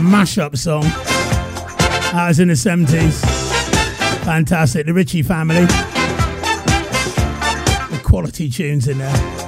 [0.02, 0.82] mashup song.
[0.82, 3.24] That was in the 70s.
[4.26, 4.88] Fantastic.
[4.88, 5.68] The Ritchie family.
[7.92, 9.47] The quality tunes in there.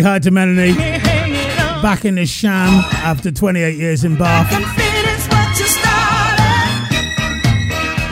[0.00, 0.72] Say hi to Melanie.
[1.82, 2.70] Back in the sham
[3.04, 4.48] after 28 years in Bath.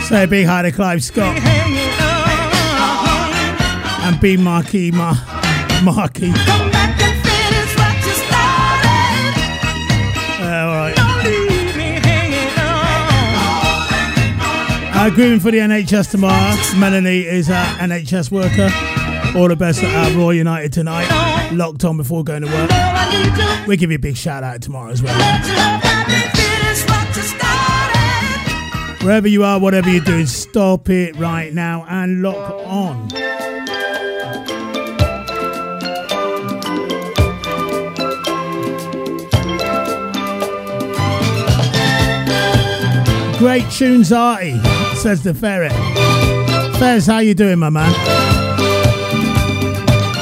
[0.05, 1.35] Say big hi to Clive Scott.
[4.05, 5.15] And be Marquee Ma
[5.83, 6.31] Marquee.
[14.95, 16.55] Uh, Grooving for the NHS tomorrow.
[16.79, 18.69] Melanie is an NHS worker.
[19.37, 21.51] All the best at uh, Royal United tonight.
[21.53, 22.71] Locked on before going to work.
[23.67, 25.15] We'll give you a big shout out tomorrow as well.
[29.03, 33.09] Wherever you are, whatever you're doing, stop it right now and lock on.
[43.39, 44.59] Great tunes, Artie,
[44.97, 45.73] says the ferret.
[46.79, 48.38] Fez, how you doing, my man?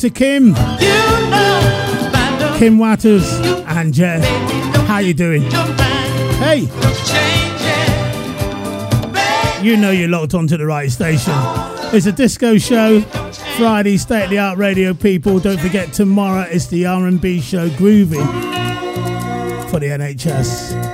[0.00, 0.46] to Kim.
[0.46, 3.30] You know Kim Waters
[3.66, 4.24] and Jeff.
[4.86, 5.42] How you doing?
[6.40, 6.60] Hey.
[9.62, 11.34] You know you're locked onto the right station.
[11.92, 13.02] It's a disco show.
[13.58, 15.38] Friday, state of the art radio people.
[15.38, 18.24] Don't forget tomorrow it's the R&B show Groovy
[19.70, 20.89] for the NHS.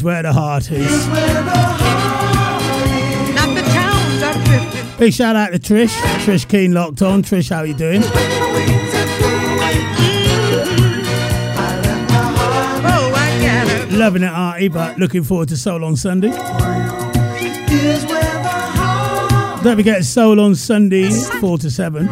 [0.00, 1.06] is where the heart is.
[4.98, 5.94] Big shout out to Trish.
[6.24, 7.22] Trish Keen locked on.
[7.22, 8.00] Trish, how you doing?
[13.98, 16.30] Loving it, Artie, but looking forward to Soul on Sunday.
[19.62, 22.06] Don't forget Soul on Sunday, 4 to 7.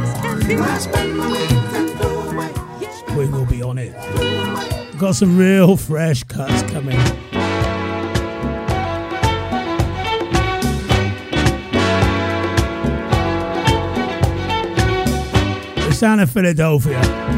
[3.17, 3.95] We will be on it.
[4.99, 6.99] Got some real fresh cuts coming.
[15.99, 17.38] Sound of Philadelphia.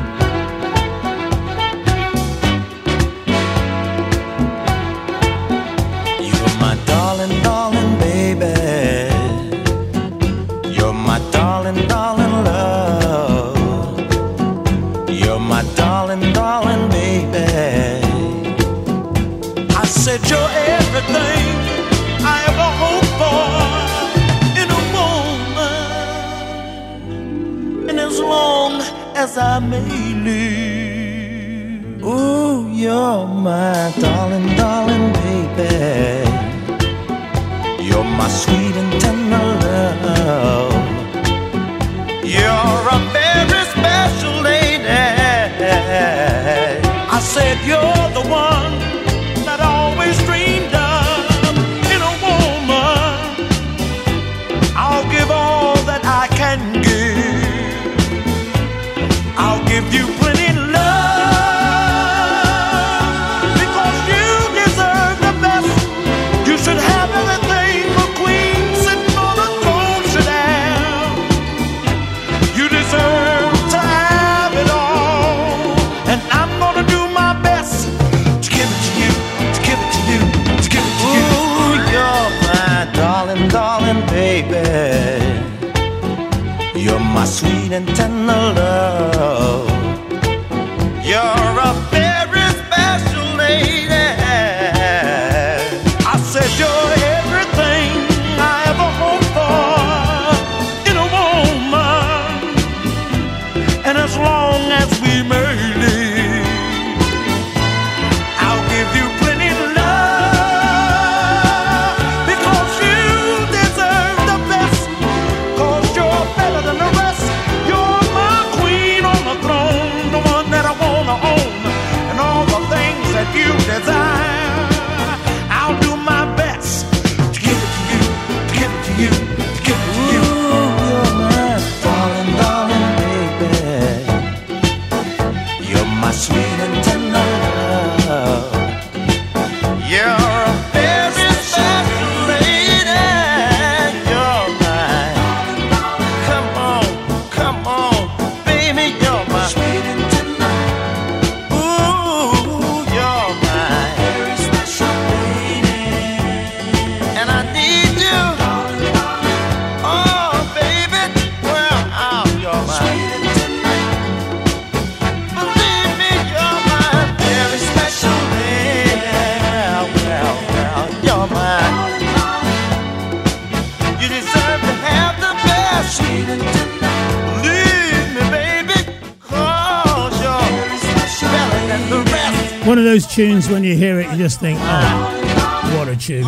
[183.11, 186.23] tunes, when you hear it, you just think, oh, what a tune.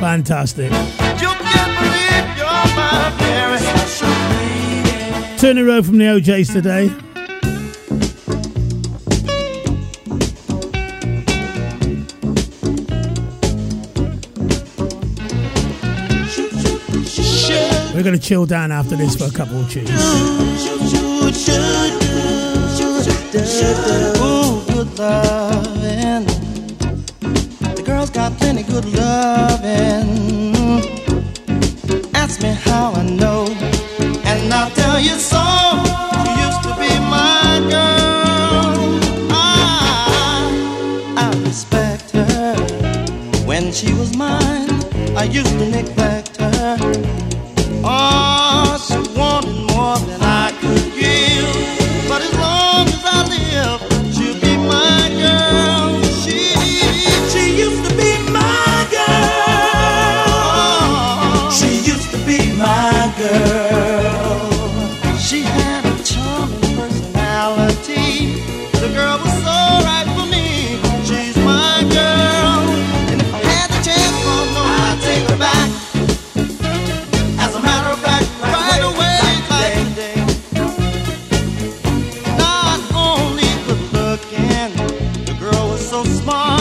[0.00, 0.70] Fantastic.
[5.38, 6.88] Turn in a row from the O'Jays today.
[17.92, 19.90] We're going to chill down after this for a couple of tunes.
[23.32, 26.26] Ooh, good loving.
[27.76, 30.10] The girl's got plenty good loving.
[32.12, 33.46] Ask me how I know,
[34.24, 35.40] and I'll tell you so.
[36.24, 38.98] She used to be my girl.
[39.30, 40.50] Ah,
[41.16, 42.56] I respect her.
[43.46, 44.70] When she was mine,
[45.16, 46.19] I used to neglect.
[86.04, 86.59] so smart.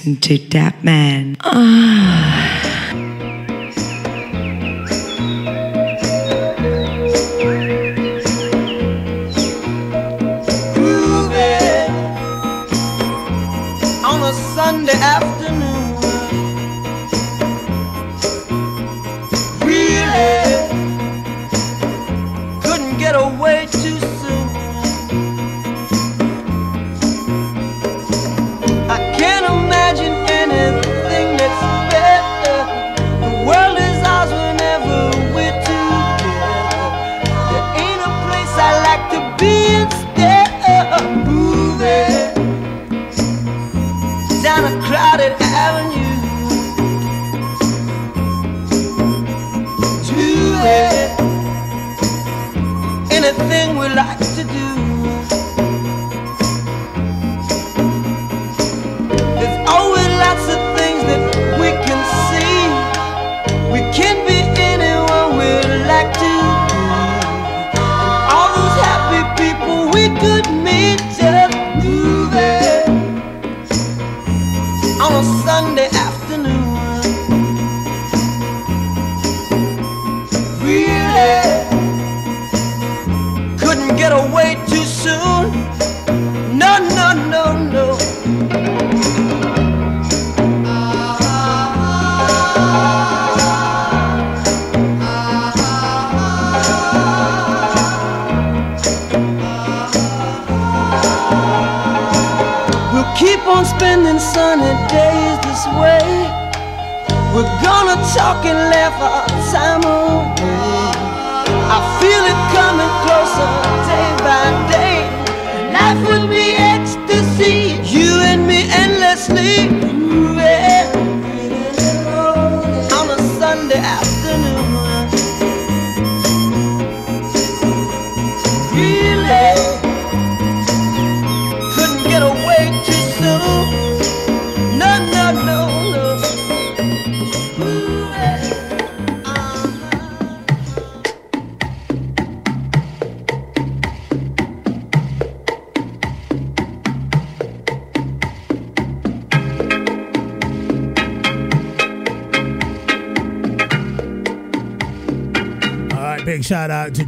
[0.00, 0.82] listen to tap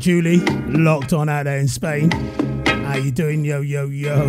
[0.02, 2.10] Julie, locked on out there in Spain.
[2.66, 4.28] How you doing, yo, yo, yo?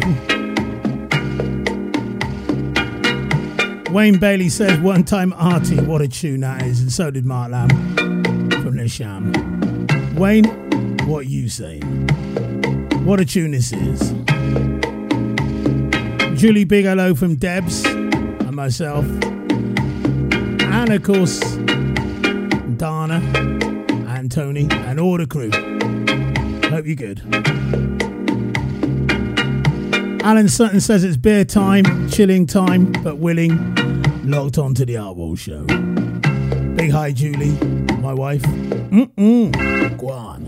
[3.91, 6.79] Wayne Bailey says, one time Artie, what a tune that is.
[6.79, 7.69] And so did Mark Lamb
[8.61, 9.33] from The Sham.
[10.15, 10.45] Wayne,
[11.07, 11.81] what you saying?
[13.03, 14.11] What a tune this is.
[16.39, 19.05] Julie Big Hello from Debs and myself.
[20.61, 21.41] And of course,
[24.33, 25.51] Tony, and all the crew.
[26.71, 27.21] Hope you're good.
[30.23, 33.75] Alan Sutton says it's beer time, chilling time, but willing.
[34.23, 35.63] Locked on to the Artwell show.
[36.75, 37.51] Big hi, Julie,
[37.99, 38.41] my wife.
[38.41, 39.51] Mm-mm.
[39.99, 40.42] Guan.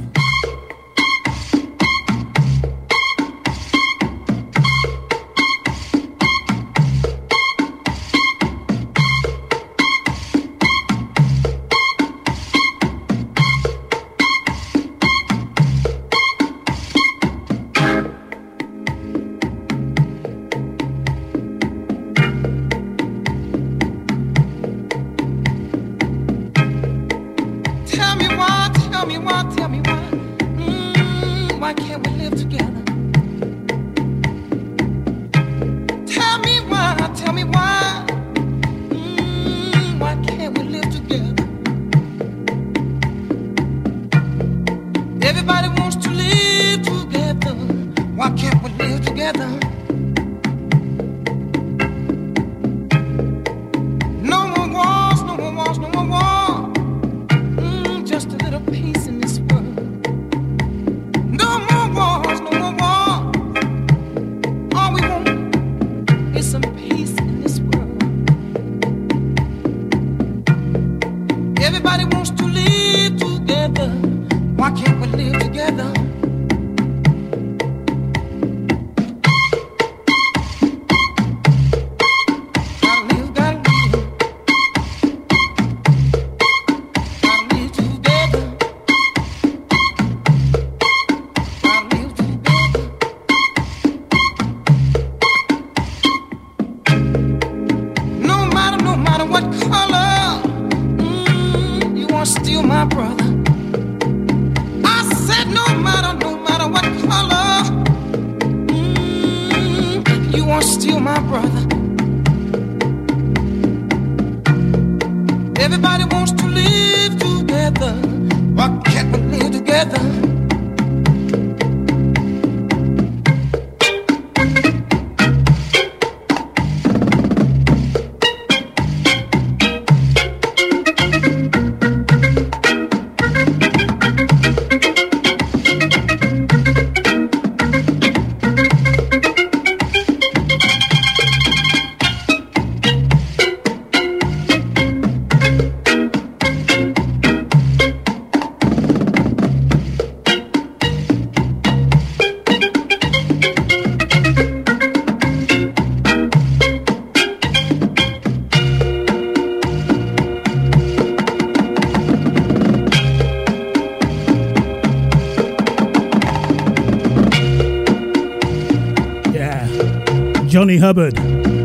[170.85, 171.17] Hubbard.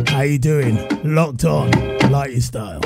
[0.09, 0.79] How you doing?
[1.05, 1.71] Locked on,
[2.11, 2.81] like your style.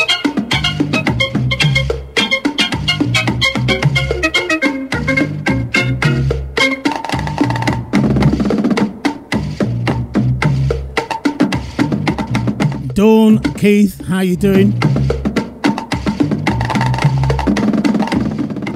[12.95, 14.73] Dawn, Keith, how you doing?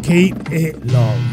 [0.05, 1.28] Keep it long.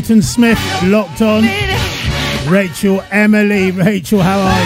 [0.00, 1.44] Newton Smith locked on.
[2.50, 4.62] Rachel, Emily, Rachel, how are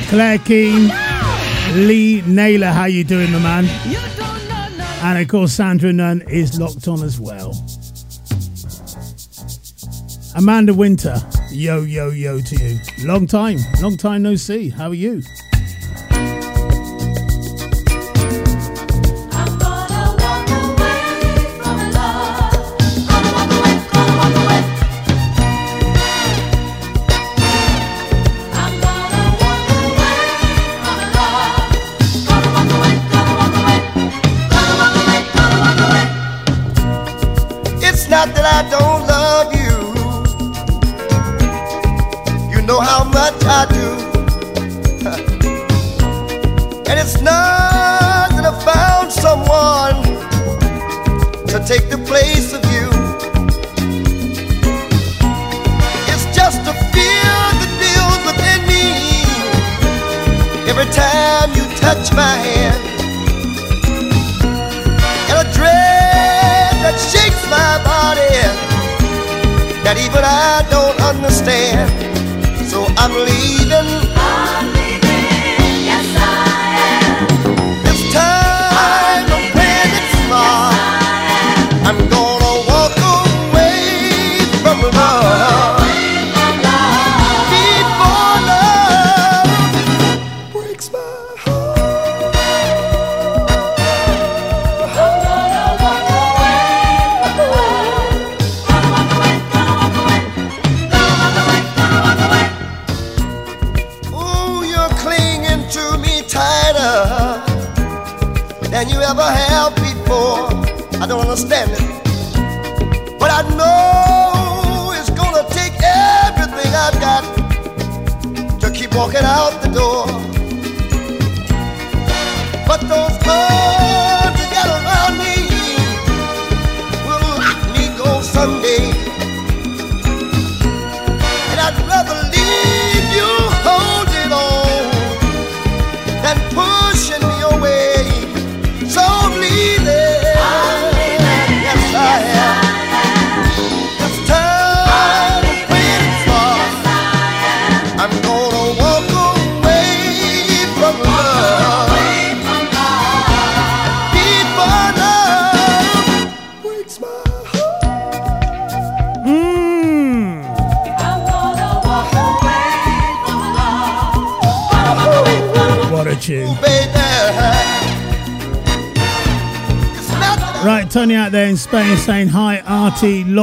[0.00, 0.08] you?
[0.08, 0.90] Claire Keane,
[1.86, 3.66] Lee Naylor, how you doing, my man?
[5.02, 7.52] And of course, Sandra Nunn is locked on as well.
[10.34, 11.20] Amanda Winter,
[11.50, 12.78] yo, yo, yo to you.
[13.04, 14.70] Long time, long time no see.
[14.70, 15.22] How are you?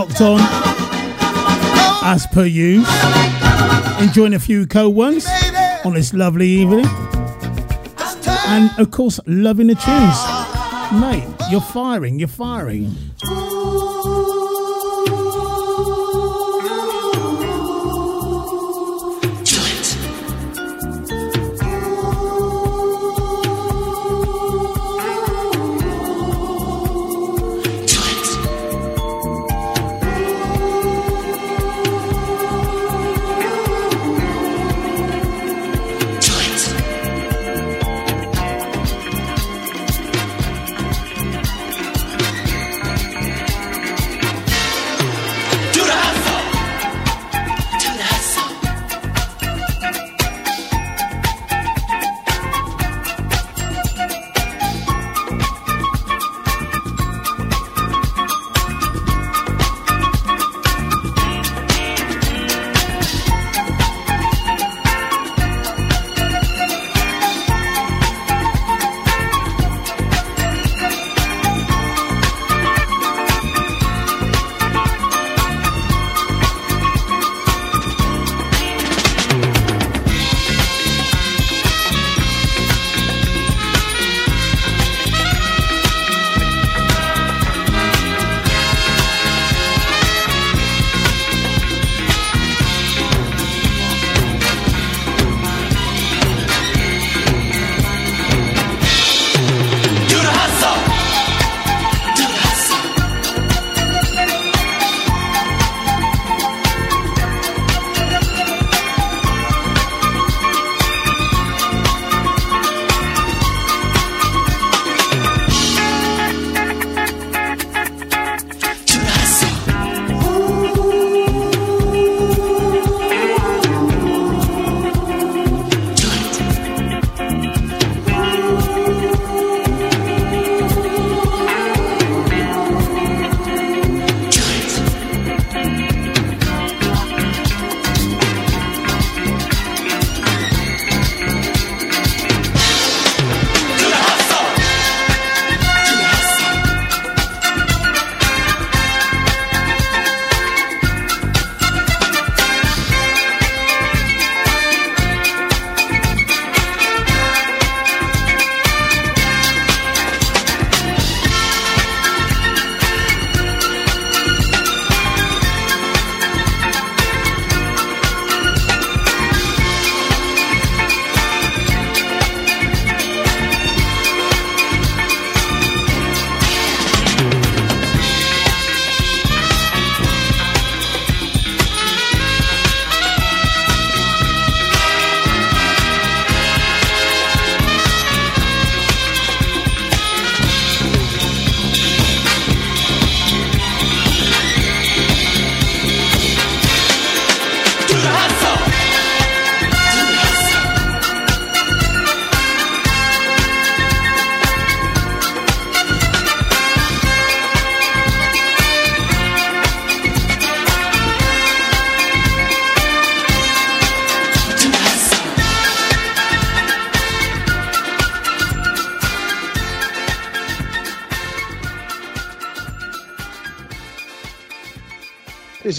[0.10, 0.40] locked on
[2.04, 2.86] as per you.
[4.00, 5.28] Enjoying a few cold ones
[5.86, 6.86] on this lovely evening.
[8.48, 11.02] And of course, loving the tunes.
[11.02, 12.96] Mate, you're firing, you're firing.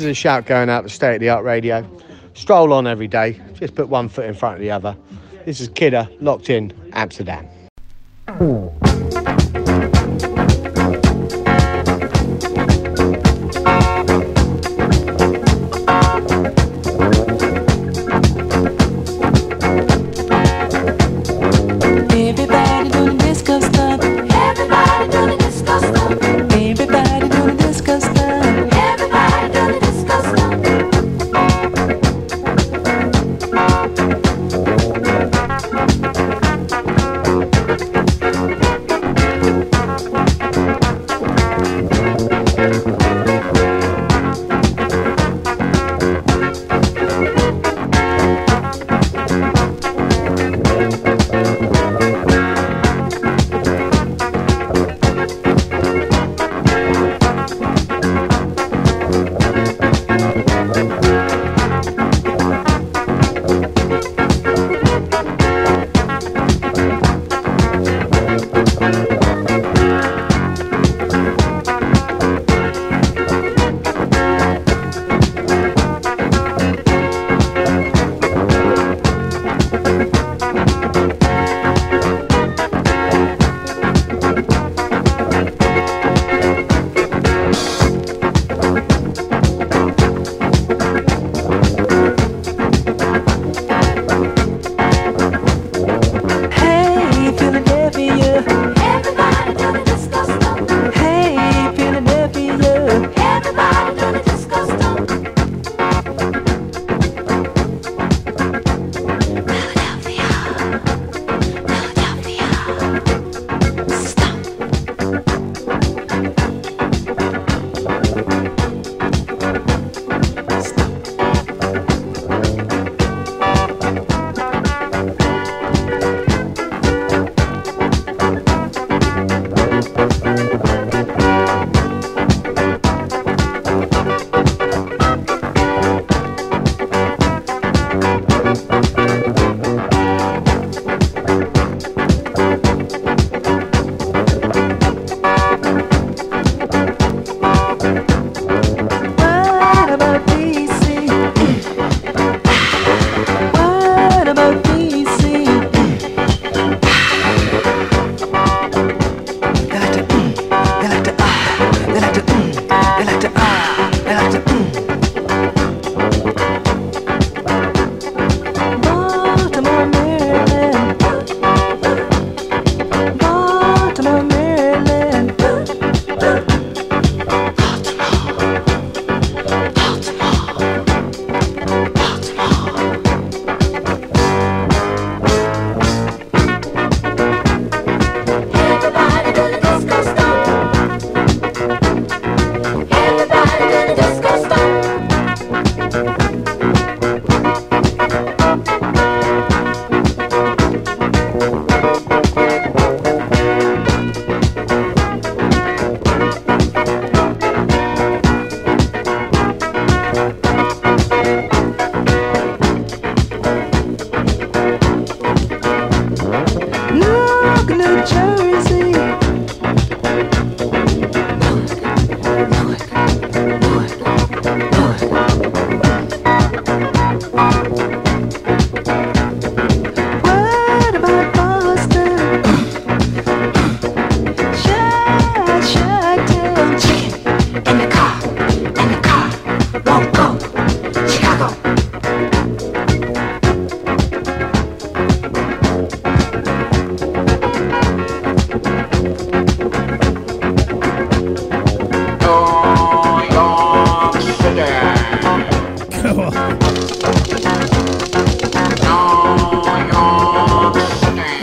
[0.00, 1.86] This is a shout going out to State of the Art Radio.
[2.32, 4.96] Stroll on every day, just put one foot in front of the other.
[5.44, 7.46] This is Kidder, locked in Amsterdam.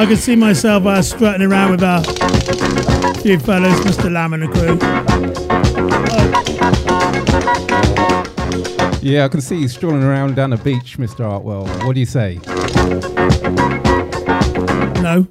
[0.08, 2.02] I can see myself uh, strutting around with a
[3.22, 4.10] few fellas, Mr.
[4.10, 4.78] Lamb and the crew.
[9.02, 11.26] Yeah, I can see you strolling around down the beach, Mr.
[11.26, 11.68] Artwell.
[11.86, 12.40] What do you say?
[15.02, 15.28] No.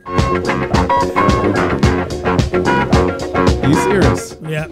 [3.63, 4.37] Are you serious?
[4.43, 4.69] Yeah.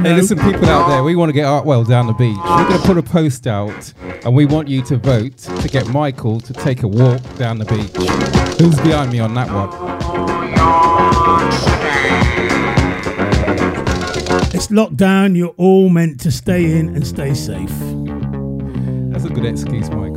[0.00, 2.38] Hey, listen, people out there, we want to get Artwell down the beach.
[2.38, 3.92] We're going to put a post out,
[4.24, 7.66] and we want you to vote to get Michael to take a walk down the
[7.66, 8.39] beach.
[8.60, 9.70] Who's behind me on that one?
[14.54, 15.34] It's lockdown.
[15.34, 17.70] You're all meant to stay in and stay safe.
[19.10, 20.09] That's a good excuse, Mike.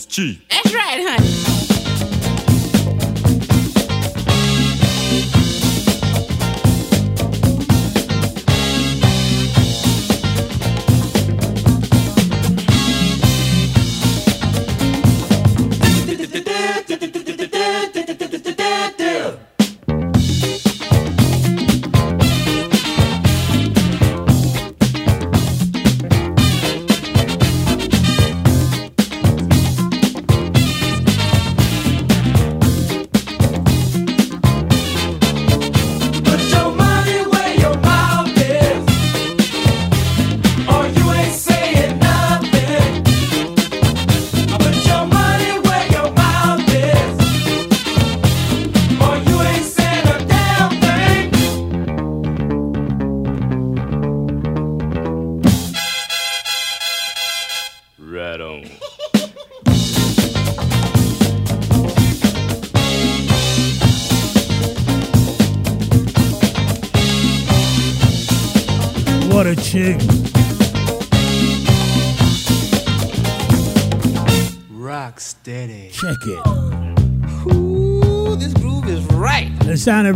[0.00, 0.49] is cheap.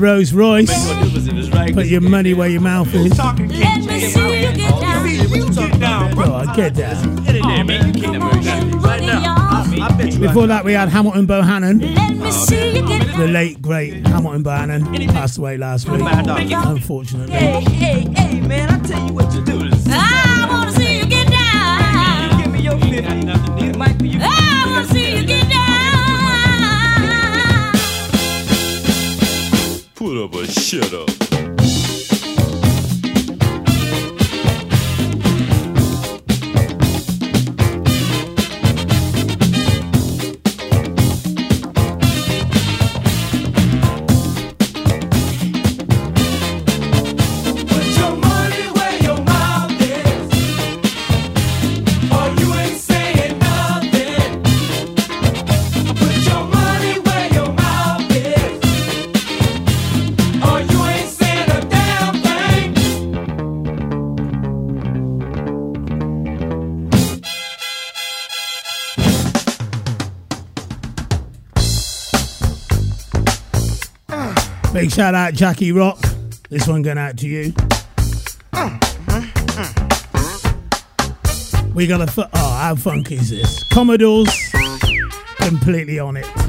[0.04, 0.92] Rose Royce.
[1.72, 3.18] Put your money where your mouth is.
[3.18, 6.12] Let me see you get down.
[6.18, 7.24] Oh, get down.
[10.20, 11.80] Before that, we had Hamilton Bohannon.
[13.16, 17.34] The late, great Hamilton Bohannon passed away last week, unfortunately.
[17.34, 19.63] Hey, hey, hey, man, I tell you what do.
[74.94, 75.98] shout out Jackie Rock.
[76.50, 77.52] This one going out to you.
[81.74, 82.04] We got a.
[82.04, 83.64] F- oh, how funky is this?
[83.72, 84.30] Commodores,
[85.40, 86.43] completely on it.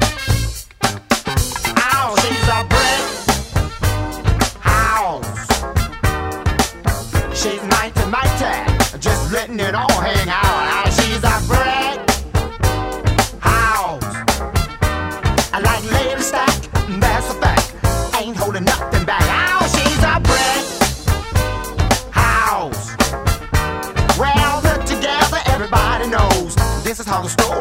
[27.16, 27.55] Carlos Torres.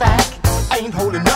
[0.00, 1.33] I ain't holding up.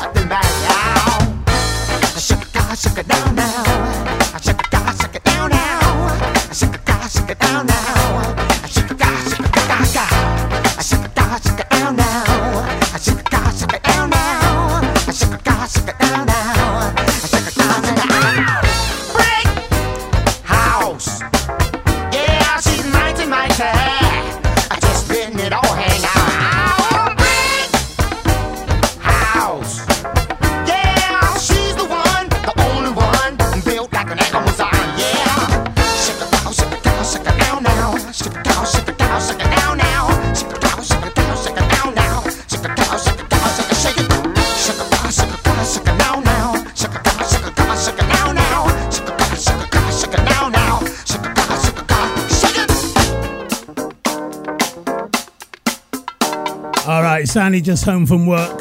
[57.28, 58.58] Sandy just home from work.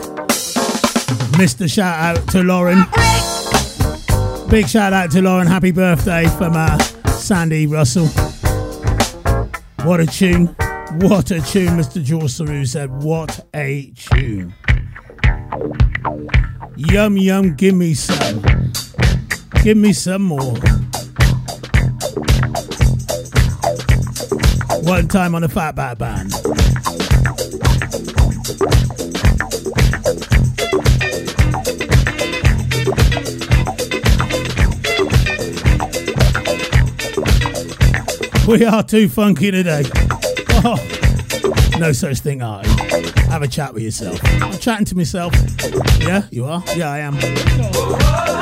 [1.37, 1.71] Mr.
[1.71, 2.83] Shout out to Lauren.
[4.49, 5.47] Big shout out to Lauren.
[5.47, 6.77] Happy birthday from uh,
[7.07, 8.07] Sandy Russell.
[9.85, 10.47] What a tune.
[10.99, 12.03] What a tune, Mr.
[12.03, 12.91] George Saru said.
[13.03, 14.53] What a tune.
[16.75, 18.41] Yum, yum, give me some.
[19.63, 20.55] Give me some more.
[24.83, 26.76] One time on the Fatback Band.
[38.47, 39.83] We are too funky today.
[40.63, 40.77] Oh,
[41.77, 42.65] no such thing, I.
[43.29, 44.19] Have a chat with yourself.
[44.41, 45.33] I'm chatting to myself.
[45.99, 46.63] Yeah, you are?
[46.73, 48.36] Yeah, I am.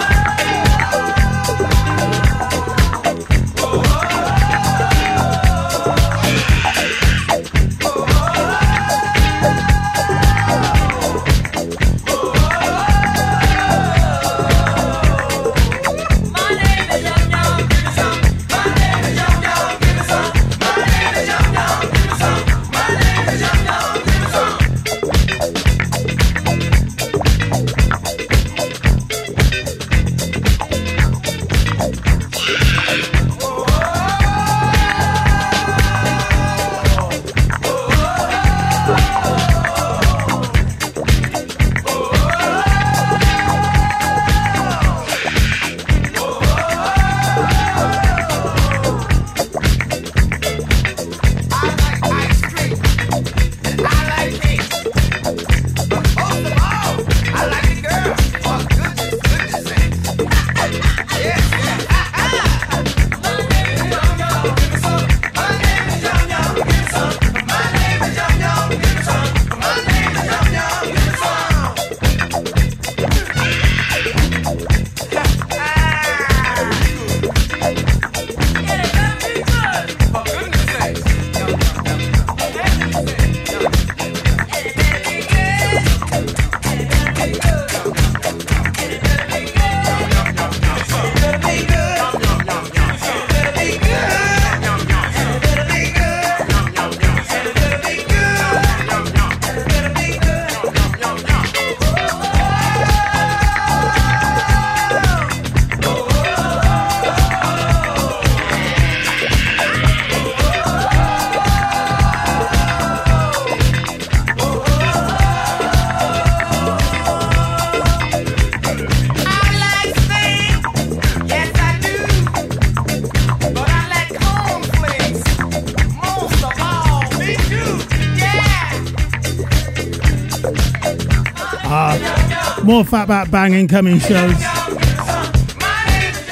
[132.66, 134.36] More Fatback Banging coming shows.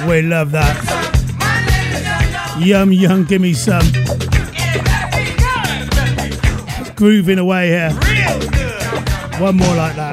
[0.07, 0.76] We love that.
[2.60, 3.85] Yum, yum, give me some.
[6.95, 7.91] Grooving away here.
[9.39, 10.12] One more like that.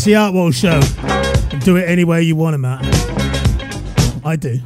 [0.00, 0.80] It's the Artwell Show.
[1.58, 2.82] Do it any way you want it, Matt.
[4.24, 4.58] I do.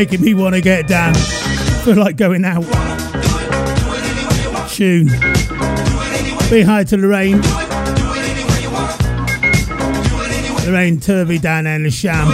[0.00, 1.12] Making me want to get down.
[1.84, 2.64] Feel like going out.
[4.70, 5.08] Tune.
[6.48, 7.42] Be hi to Lorraine.
[10.64, 12.28] Lorraine Turvey down there in the sham.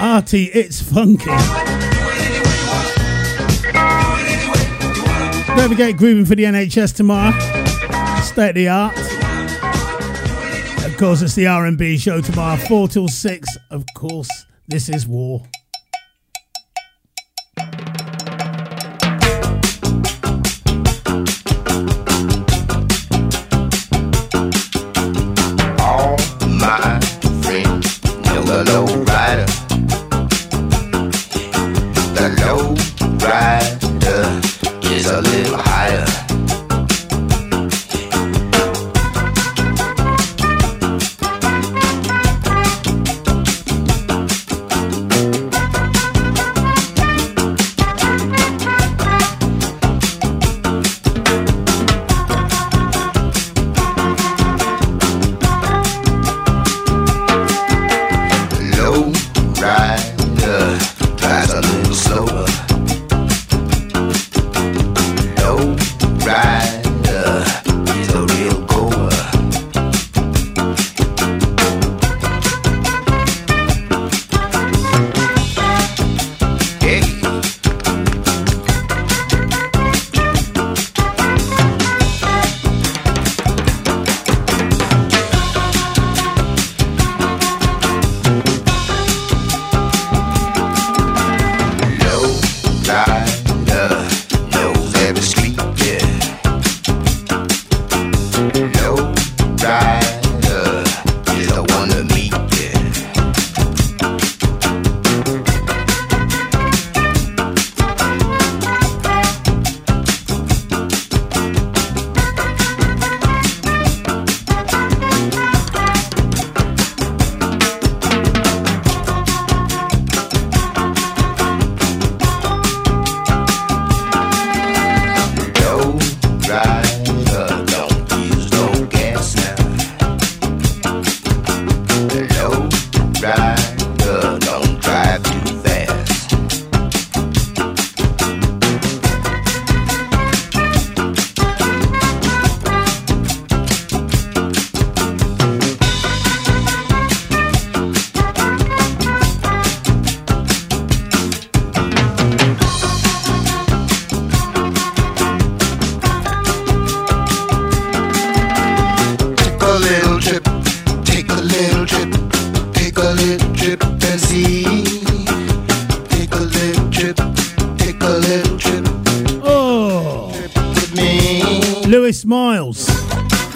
[0.00, 1.26] Artie, it's funky.
[5.58, 7.38] Don't forget grooving for the NHS tomorrow.
[8.22, 9.13] State of the art.
[10.94, 13.48] Of course, it's the R&B show tomorrow, four till six.
[13.72, 14.30] Of course,
[14.68, 15.42] this is war.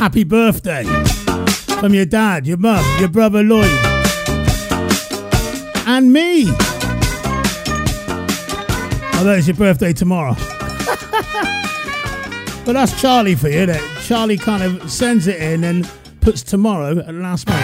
[0.08, 0.84] Happy birthday
[1.80, 3.66] from your dad, your mum, your brother Lloyd,
[5.86, 6.48] and me.
[9.18, 10.32] Although it's your birthday tomorrow.
[12.64, 13.82] but that's Charlie for you, it?
[14.00, 15.86] Charlie kind of sends it in and
[16.22, 17.62] puts tomorrow at last minute.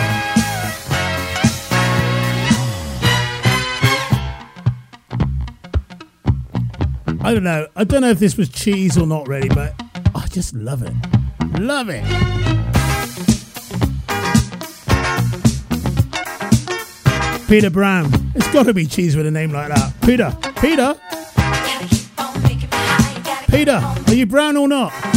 [7.22, 7.68] I don't know.
[7.74, 9.72] I don't know if this was cheese or not, really, but
[10.14, 10.92] I just love it.
[11.58, 12.04] Love it.
[17.48, 18.10] Peter Brown.
[18.34, 19.92] It's got to be cheese with a name like that.
[20.02, 20.36] Peter.
[20.60, 20.94] Peter.
[23.50, 25.13] Peter, are you brown or not?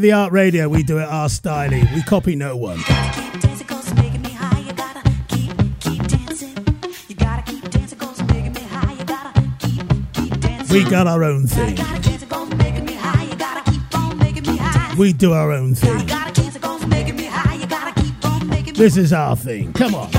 [0.00, 1.68] of the art radio, we do it our style.
[1.68, 2.78] We copy no one.
[10.70, 11.76] We got our own thing.
[14.96, 16.06] We do our own thing.
[18.72, 19.74] This is our thing.
[19.74, 20.10] Come on.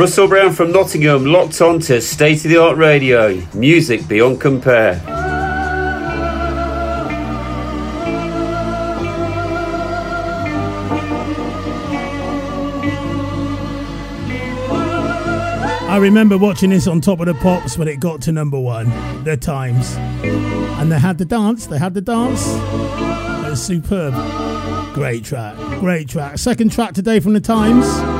[0.00, 4.98] Russell Brown from Nottingham locked on to state of the art radio, music beyond compare.
[15.86, 18.88] I remember watching this on Top of the Pops when it got to number one,
[19.24, 19.96] the Tymes.
[19.96, 22.46] And they had the dance, they had the dance.
[22.46, 24.14] It was superb.
[24.94, 26.38] Great track, great track.
[26.38, 28.19] Second track today from the Tymes.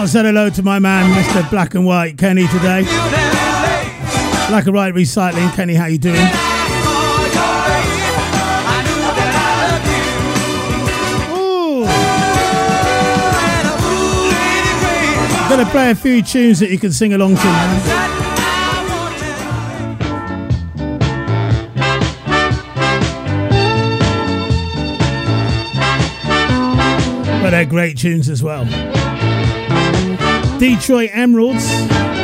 [0.00, 1.50] Not said hello to my man, Mr.
[1.50, 2.84] Black and White Kenny today.
[4.48, 6.16] Black and White Recycling, Kenny, how you doing?
[11.36, 11.84] Ooh.
[15.50, 17.44] Gonna play a few tunes that you can sing along to.
[17.44, 18.16] Man.
[27.42, 28.64] but they're great tunes as well.
[30.60, 32.19] Detroit Emeralds.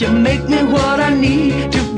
[0.00, 1.89] You make me what I need to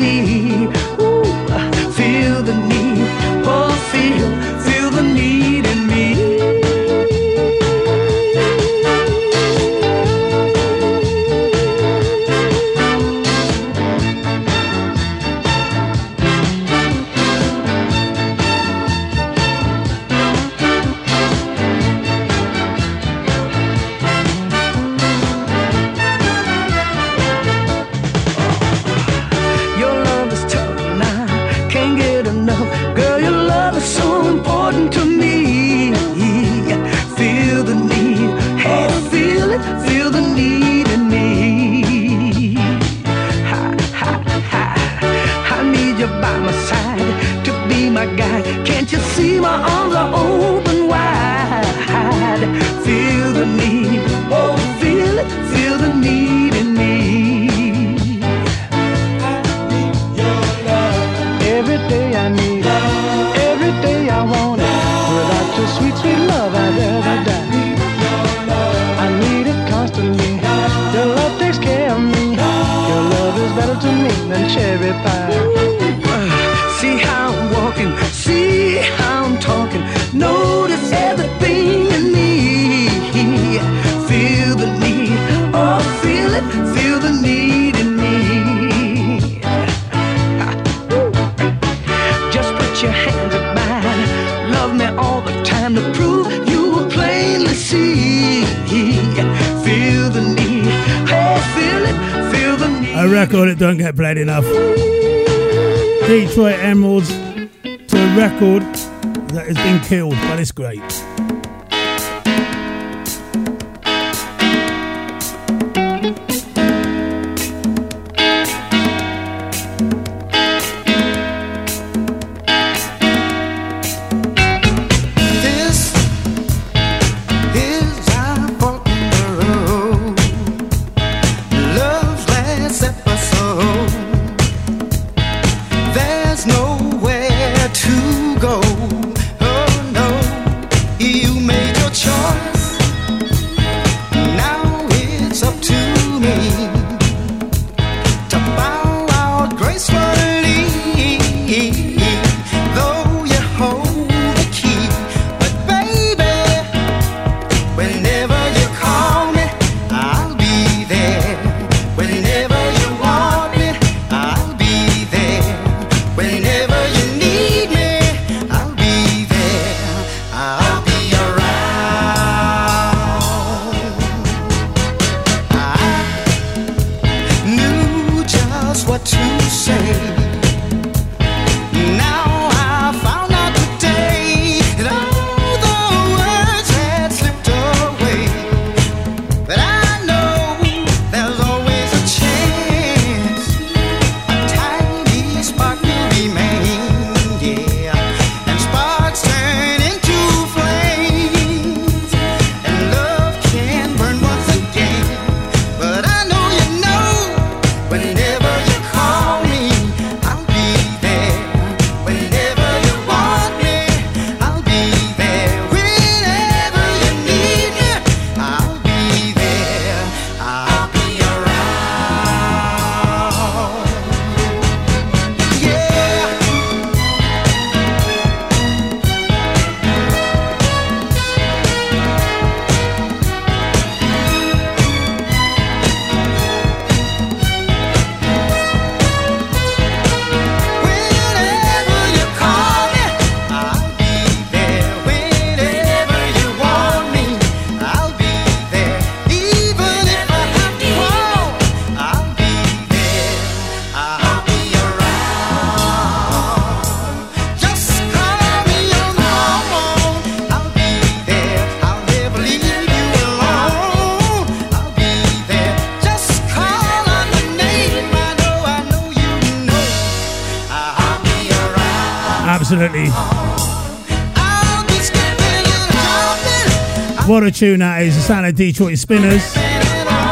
[277.42, 278.14] What a tune that is.
[278.14, 279.52] the sound of Detroit Spinners.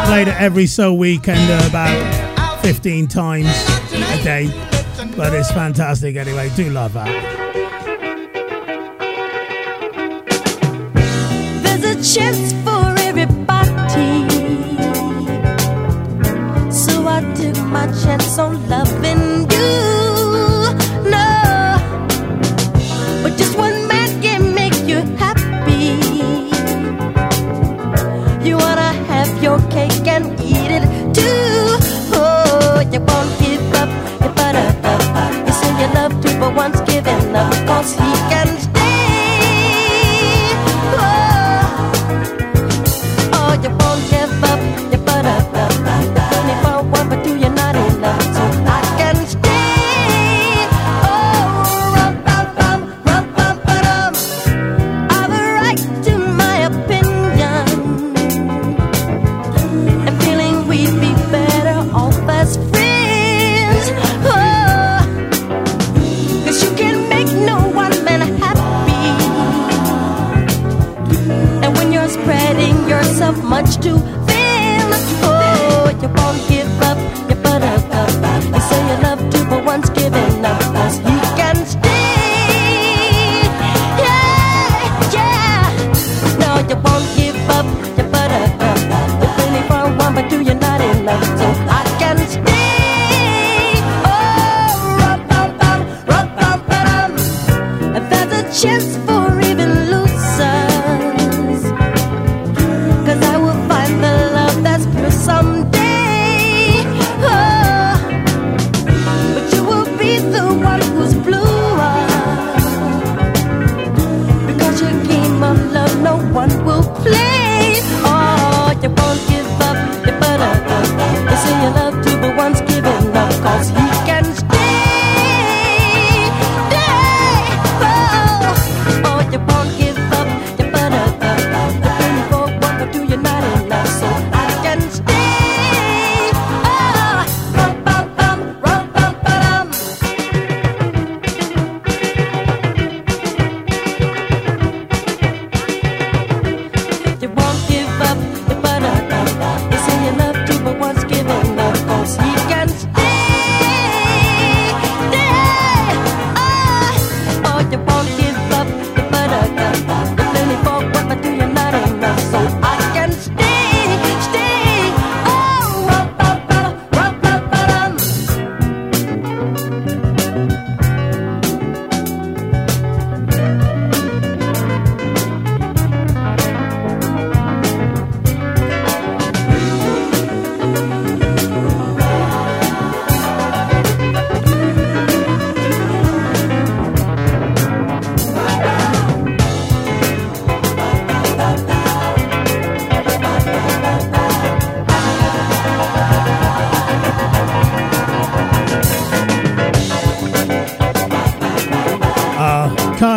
[0.07, 4.47] Played it every so weekend uh, about 15 times a day.
[5.17, 6.53] But it's fantastic anyway.
[6.55, 7.09] Do love that.
[11.65, 12.53] There's a chance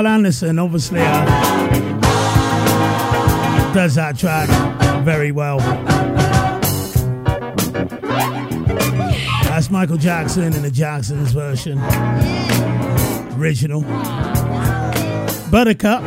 [0.04, 1.26] Carl Anderson, obviously, uh,
[3.74, 4.50] does that track
[5.06, 5.60] very well.
[9.44, 11.80] That's Michael Jackson in the Jacksons version,
[13.40, 13.84] original.
[15.50, 16.04] Buttercup.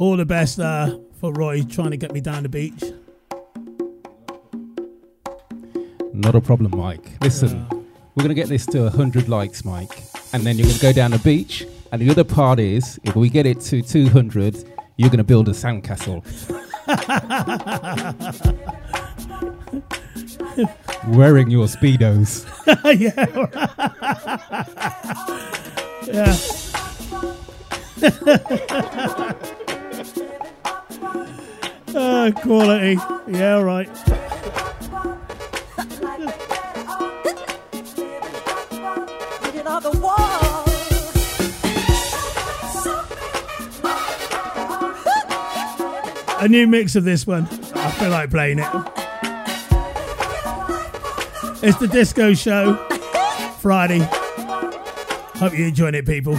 [0.00, 2.82] all the best uh, for Roy trying to get me down the beach.
[6.34, 7.12] not a problem, Mike.
[7.20, 10.02] Listen, we're going to get this to 100 likes, Mike.
[10.32, 11.64] And then you're going to go down the beach.
[11.92, 14.56] And the other part is, if we get it to 200,
[14.96, 16.24] you're going to build a sandcastle.
[21.14, 22.44] Wearing your Speedos.
[22.98, 23.28] yeah.
[26.12, 26.36] yeah.
[31.96, 32.98] Uh, quality.
[33.28, 33.88] Yeah, right.
[46.44, 47.48] a new mix of this one.
[47.74, 48.68] I feel like playing it.
[51.62, 52.74] It's the disco show
[53.60, 54.00] Friday.
[55.38, 56.38] Hope you're enjoying it, people.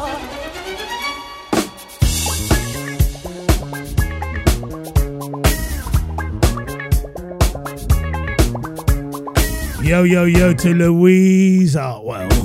[10.11, 11.77] yo yo to Louise.
[11.77, 12.40] Oh, well.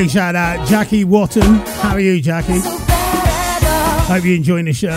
[0.00, 1.56] Big shout out Jackie Watton.
[1.82, 2.58] How are you, Jackie?
[2.60, 4.96] So Hope you're enjoying the show.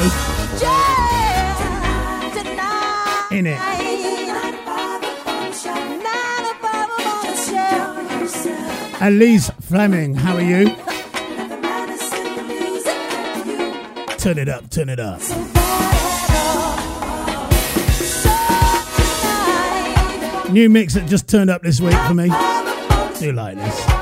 [3.35, 3.59] In it.
[9.01, 10.69] Elise Fleming, how are you?
[14.19, 15.19] Turn it up, turn it up.
[20.49, 22.29] New mix that just turned up this week for me.
[23.19, 23.92] Do like this.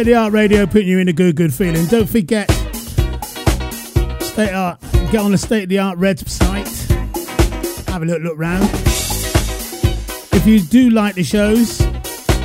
[0.00, 1.84] State of the Art Radio putting you in a good, good feeling.
[1.84, 2.50] Don't forget,
[4.22, 4.80] State Art,
[5.10, 6.66] get on the State of the Art Red site,
[7.86, 8.64] have a little look round.
[10.32, 11.82] If you do like the shows,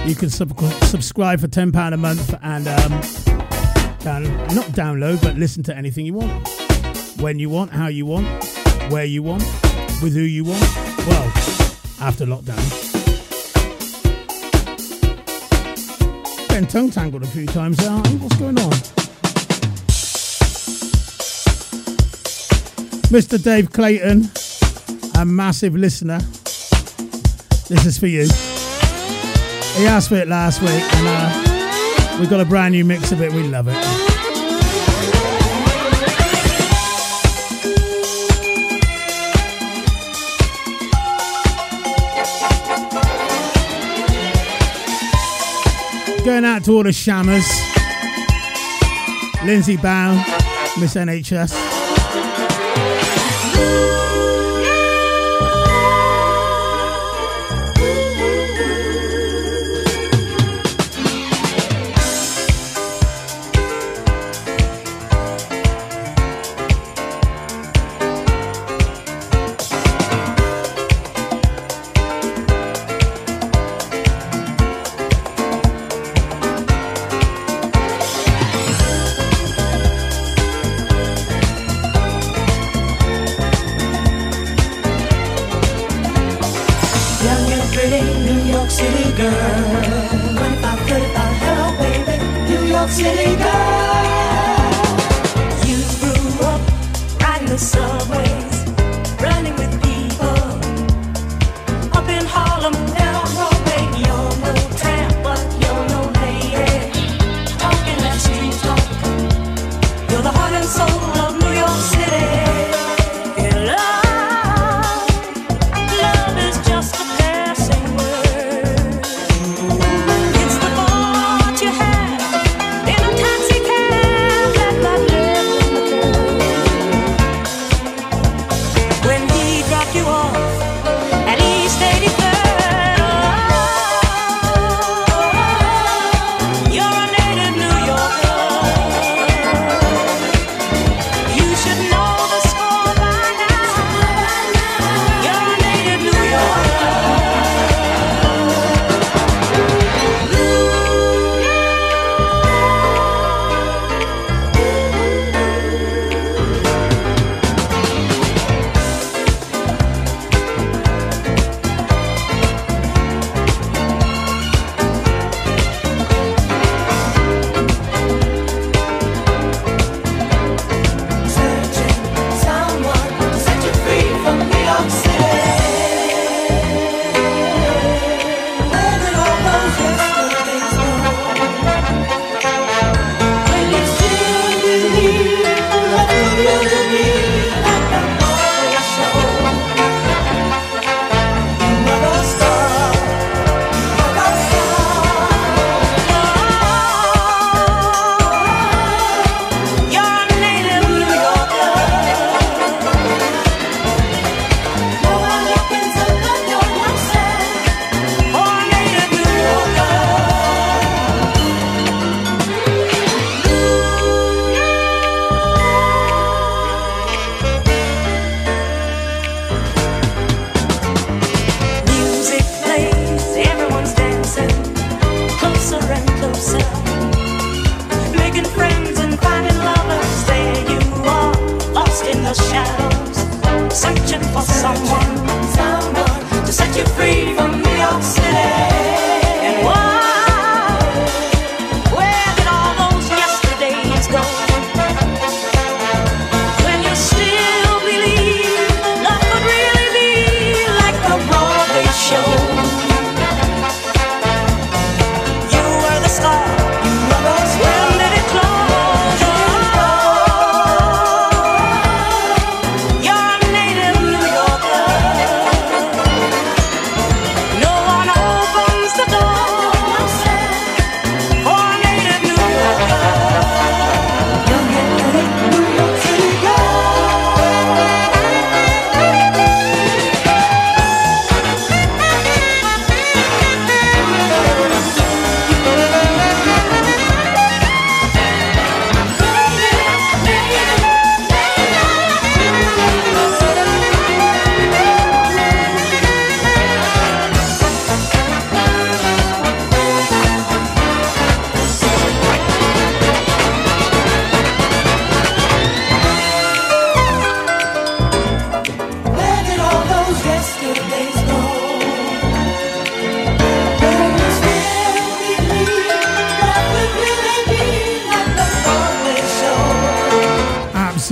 [0.06, 2.92] you can sub- subscribe for £10 a month and um,
[4.00, 6.50] down, not download, but listen to anything you want.
[7.22, 8.28] When you want, how you want,
[8.92, 9.44] where you want,
[10.04, 10.62] with who you want.
[11.08, 11.32] Well,
[12.02, 12.85] after lockdown.
[16.56, 17.92] Getting tongue tangled a few times there.
[17.92, 18.72] What's going on?
[23.12, 23.44] Mr.
[23.44, 24.30] Dave Clayton,
[25.20, 26.20] a massive listener.
[27.68, 28.22] This is for you.
[28.22, 33.22] He asked for it last week, and uh, we've got a brand new mix of
[33.22, 33.34] it.
[33.34, 34.05] We love it.
[46.26, 47.48] Going out to all the shammers.
[49.46, 50.18] Lindsay Bound,
[50.80, 51.54] Miss NHS.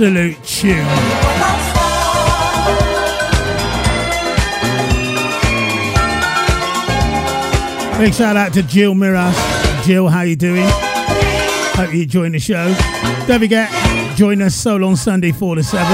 [0.04, 0.76] Absolute tune.
[7.98, 9.34] Big shout out to Jill Miras.
[9.86, 10.66] Jill, how you doing?
[10.68, 12.66] Hope you enjoying the show.
[13.26, 13.70] Don't forget,
[14.14, 15.86] join us Soul on Sunday 4 to 7.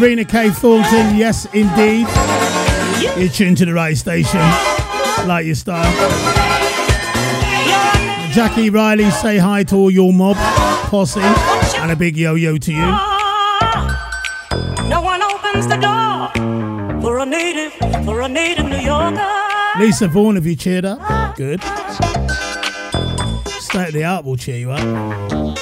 [0.00, 2.08] Arena K Thornton, yes indeed.
[3.16, 4.40] You're tuned to the right station.
[5.26, 6.59] Like your style.
[8.32, 10.36] Jackie Riley, say hi to all your mob,
[10.88, 12.86] posse, and a big yo yo to you.
[14.88, 16.30] No one opens the door
[17.02, 17.72] for a native,
[18.04, 19.26] for a native New Yorker.
[19.80, 21.36] Lisa Vaughan, have you cheered up?
[21.36, 21.60] Good.
[23.60, 25.58] State of the art will cheer you up.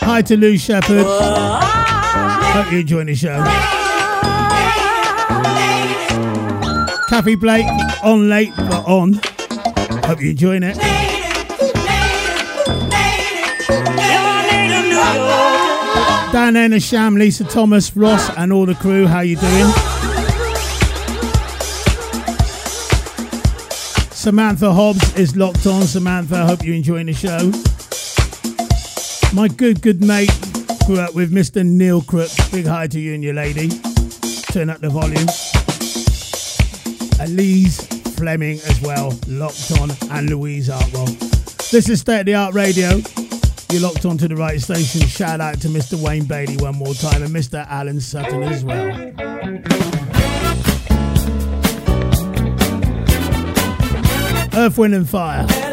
[0.00, 1.04] Hi to Lou Shepherd.
[1.04, 3.44] Hope you're enjoying the show.
[7.08, 7.66] Kathy Blake,
[8.02, 9.20] on late but on.
[10.04, 11.09] Hope you're enjoying it.
[16.32, 19.06] Dan Sham, Lisa Thomas, Ross, and all the crew.
[19.06, 19.66] How you doing?
[24.12, 25.82] Samantha Hobbs is locked on.
[25.82, 27.50] Samantha, hope you're enjoying the show.
[29.34, 30.30] My good, good mate
[30.86, 31.66] grew up with Mr.
[31.66, 32.30] Neil Crook.
[32.52, 33.68] Big hi to you and your lady.
[34.52, 35.26] Turn up the volume.
[37.20, 37.80] Elise
[38.16, 41.08] Fleming as well, locked on, and Louise Artwell.
[41.70, 43.00] This is State of the Art Radio.
[43.70, 45.00] You're locked on to the right station.
[45.02, 45.94] Shout out to Mr.
[45.94, 47.64] Wayne Bailey one more time and Mr.
[47.68, 48.90] Alan Sutton as well.
[54.52, 55.69] Earth, Wind and Fire.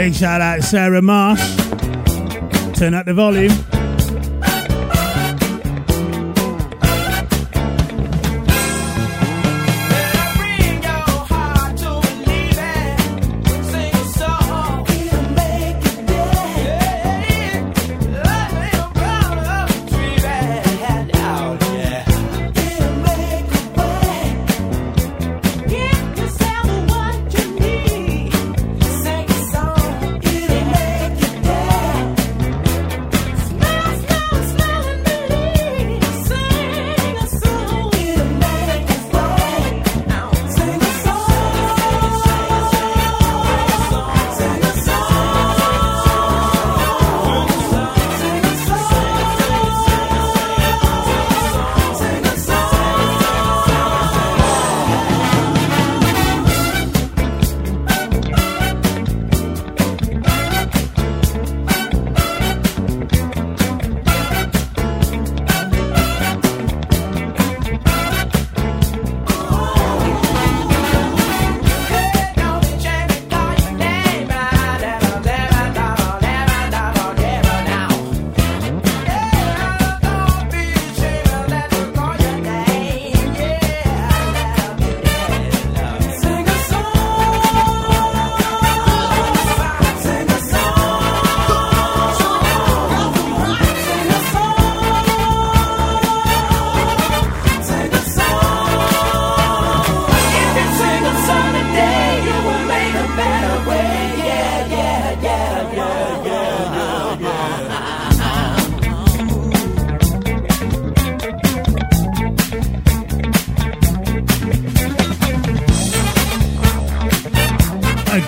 [0.00, 1.56] Big shout out to Sarah Marsh.
[2.74, 3.69] Turn up the volume.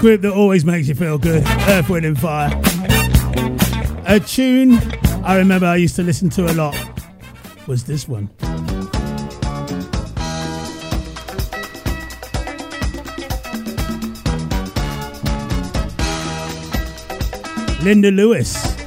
[0.02, 2.50] group that always makes you feel good Earth, Wind, and Fire.
[4.04, 4.80] A tune
[5.22, 6.76] I remember I used to listen to a lot
[7.68, 8.28] was this one.
[17.84, 18.81] Linda Lewis.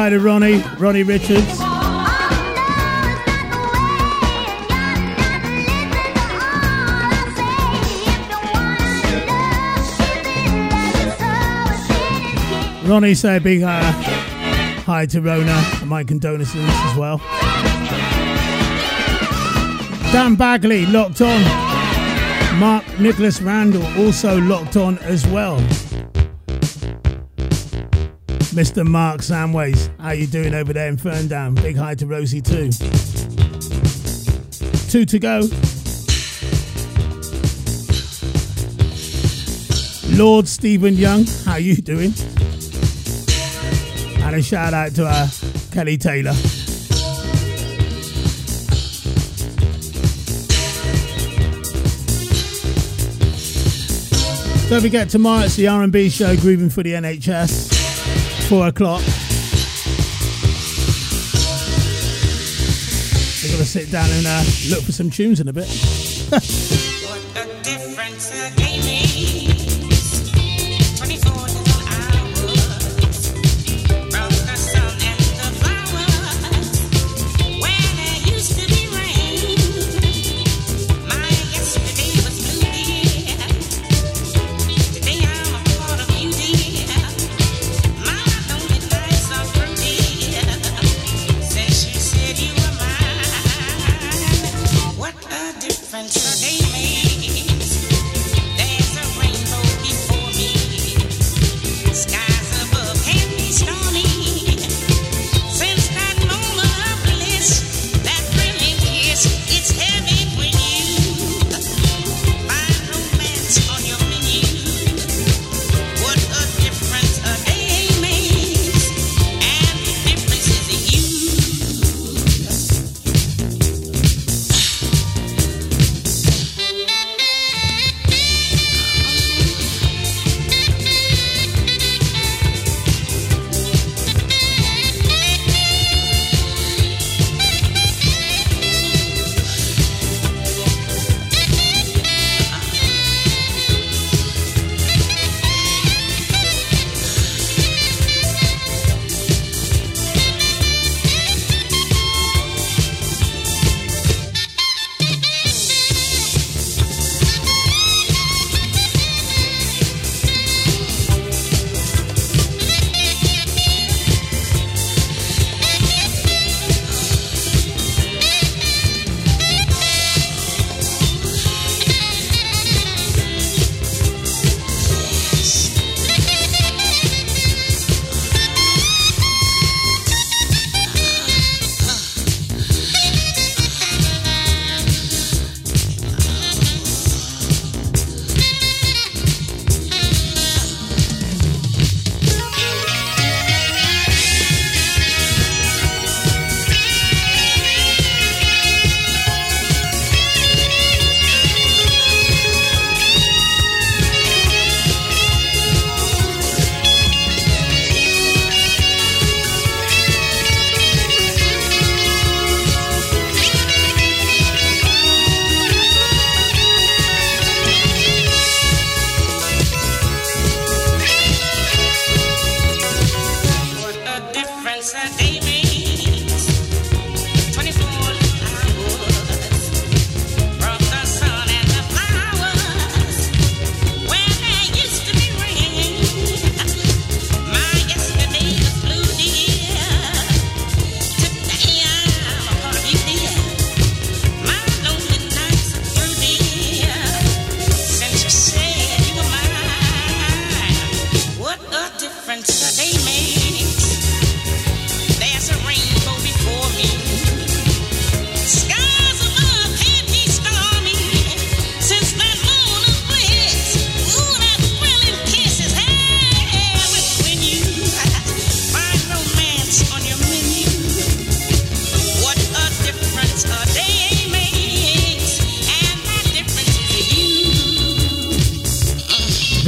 [0.00, 1.60] Hi to Ronnie, Ronnie Richards.
[12.88, 13.92] Ronnie, say a big uh,
[14.86, 17.18] hi to Rona Mike and my condolences as well.
[20.12, 22.58] Dan Bagley locked on.
[22.58, 25.58] Mark Nicholas Randall also locked on as well.
[28.60, 28.86] Mr.
[28.86, 31.54] Mark Samways, how you doing over there in Ferndown?
[31.62, 32.70] Big hi to Rosie too.
[34.90, 35.48] Two to go.
[40.14, 42.12] Lord Stephen Young, how you doing?
[44.26, 45.28] And a shout out to uh,
[45.72, 46.34] Kelly Taylor.
[54.68, 57.69] Don't forget tomorrow it's the R&B show, Grooving for the NHS,
[58.50, 59.00] four o'clock.
[63.44, 65.68] We're gonna sit down and uh, look for some tunes in a bit.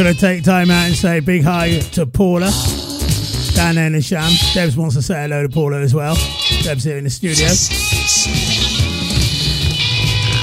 [0.03, 2.51] Going to take time out and say big hi to Paula
[3.55, 4.33] down there in the sham.
[4.53, 6.17] Debs wants to say hello to Paula as well.
[6.63, 7.47] Deb's here in the studio.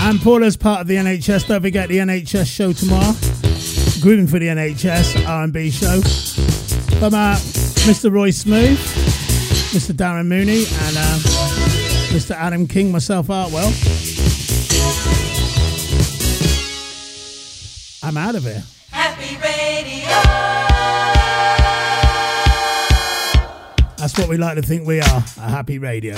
[0.08, 1.48] And Paula's part of the NHS.
[1.48, 3.12] Don't forget the NHS show tomorrow.
[4.02, 6.00] Grooving for the NHS R&B show.
[7.00, 7.36] From uh,
[7.84, 8.10] Mr.
[8.10, 8.80] Roy Smooth,
[9.74, 9.92] Mr.
[9.92, 11.20] Darren Mooney, and uh,
[12.14, 12.32] Mr.
[12.32, 13.68] Adam King, myself, Artwell.
[18.02, 18.64] I'm out of here.
[24.20, 26.14] What we like to think we are, a happy radio.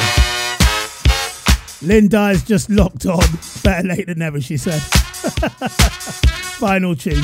[1.84, 3.24] Lynn Dyer's just locked on.
[3.64, 4.80] Better late than never, she said.
[6.60, 7.24] Final tune.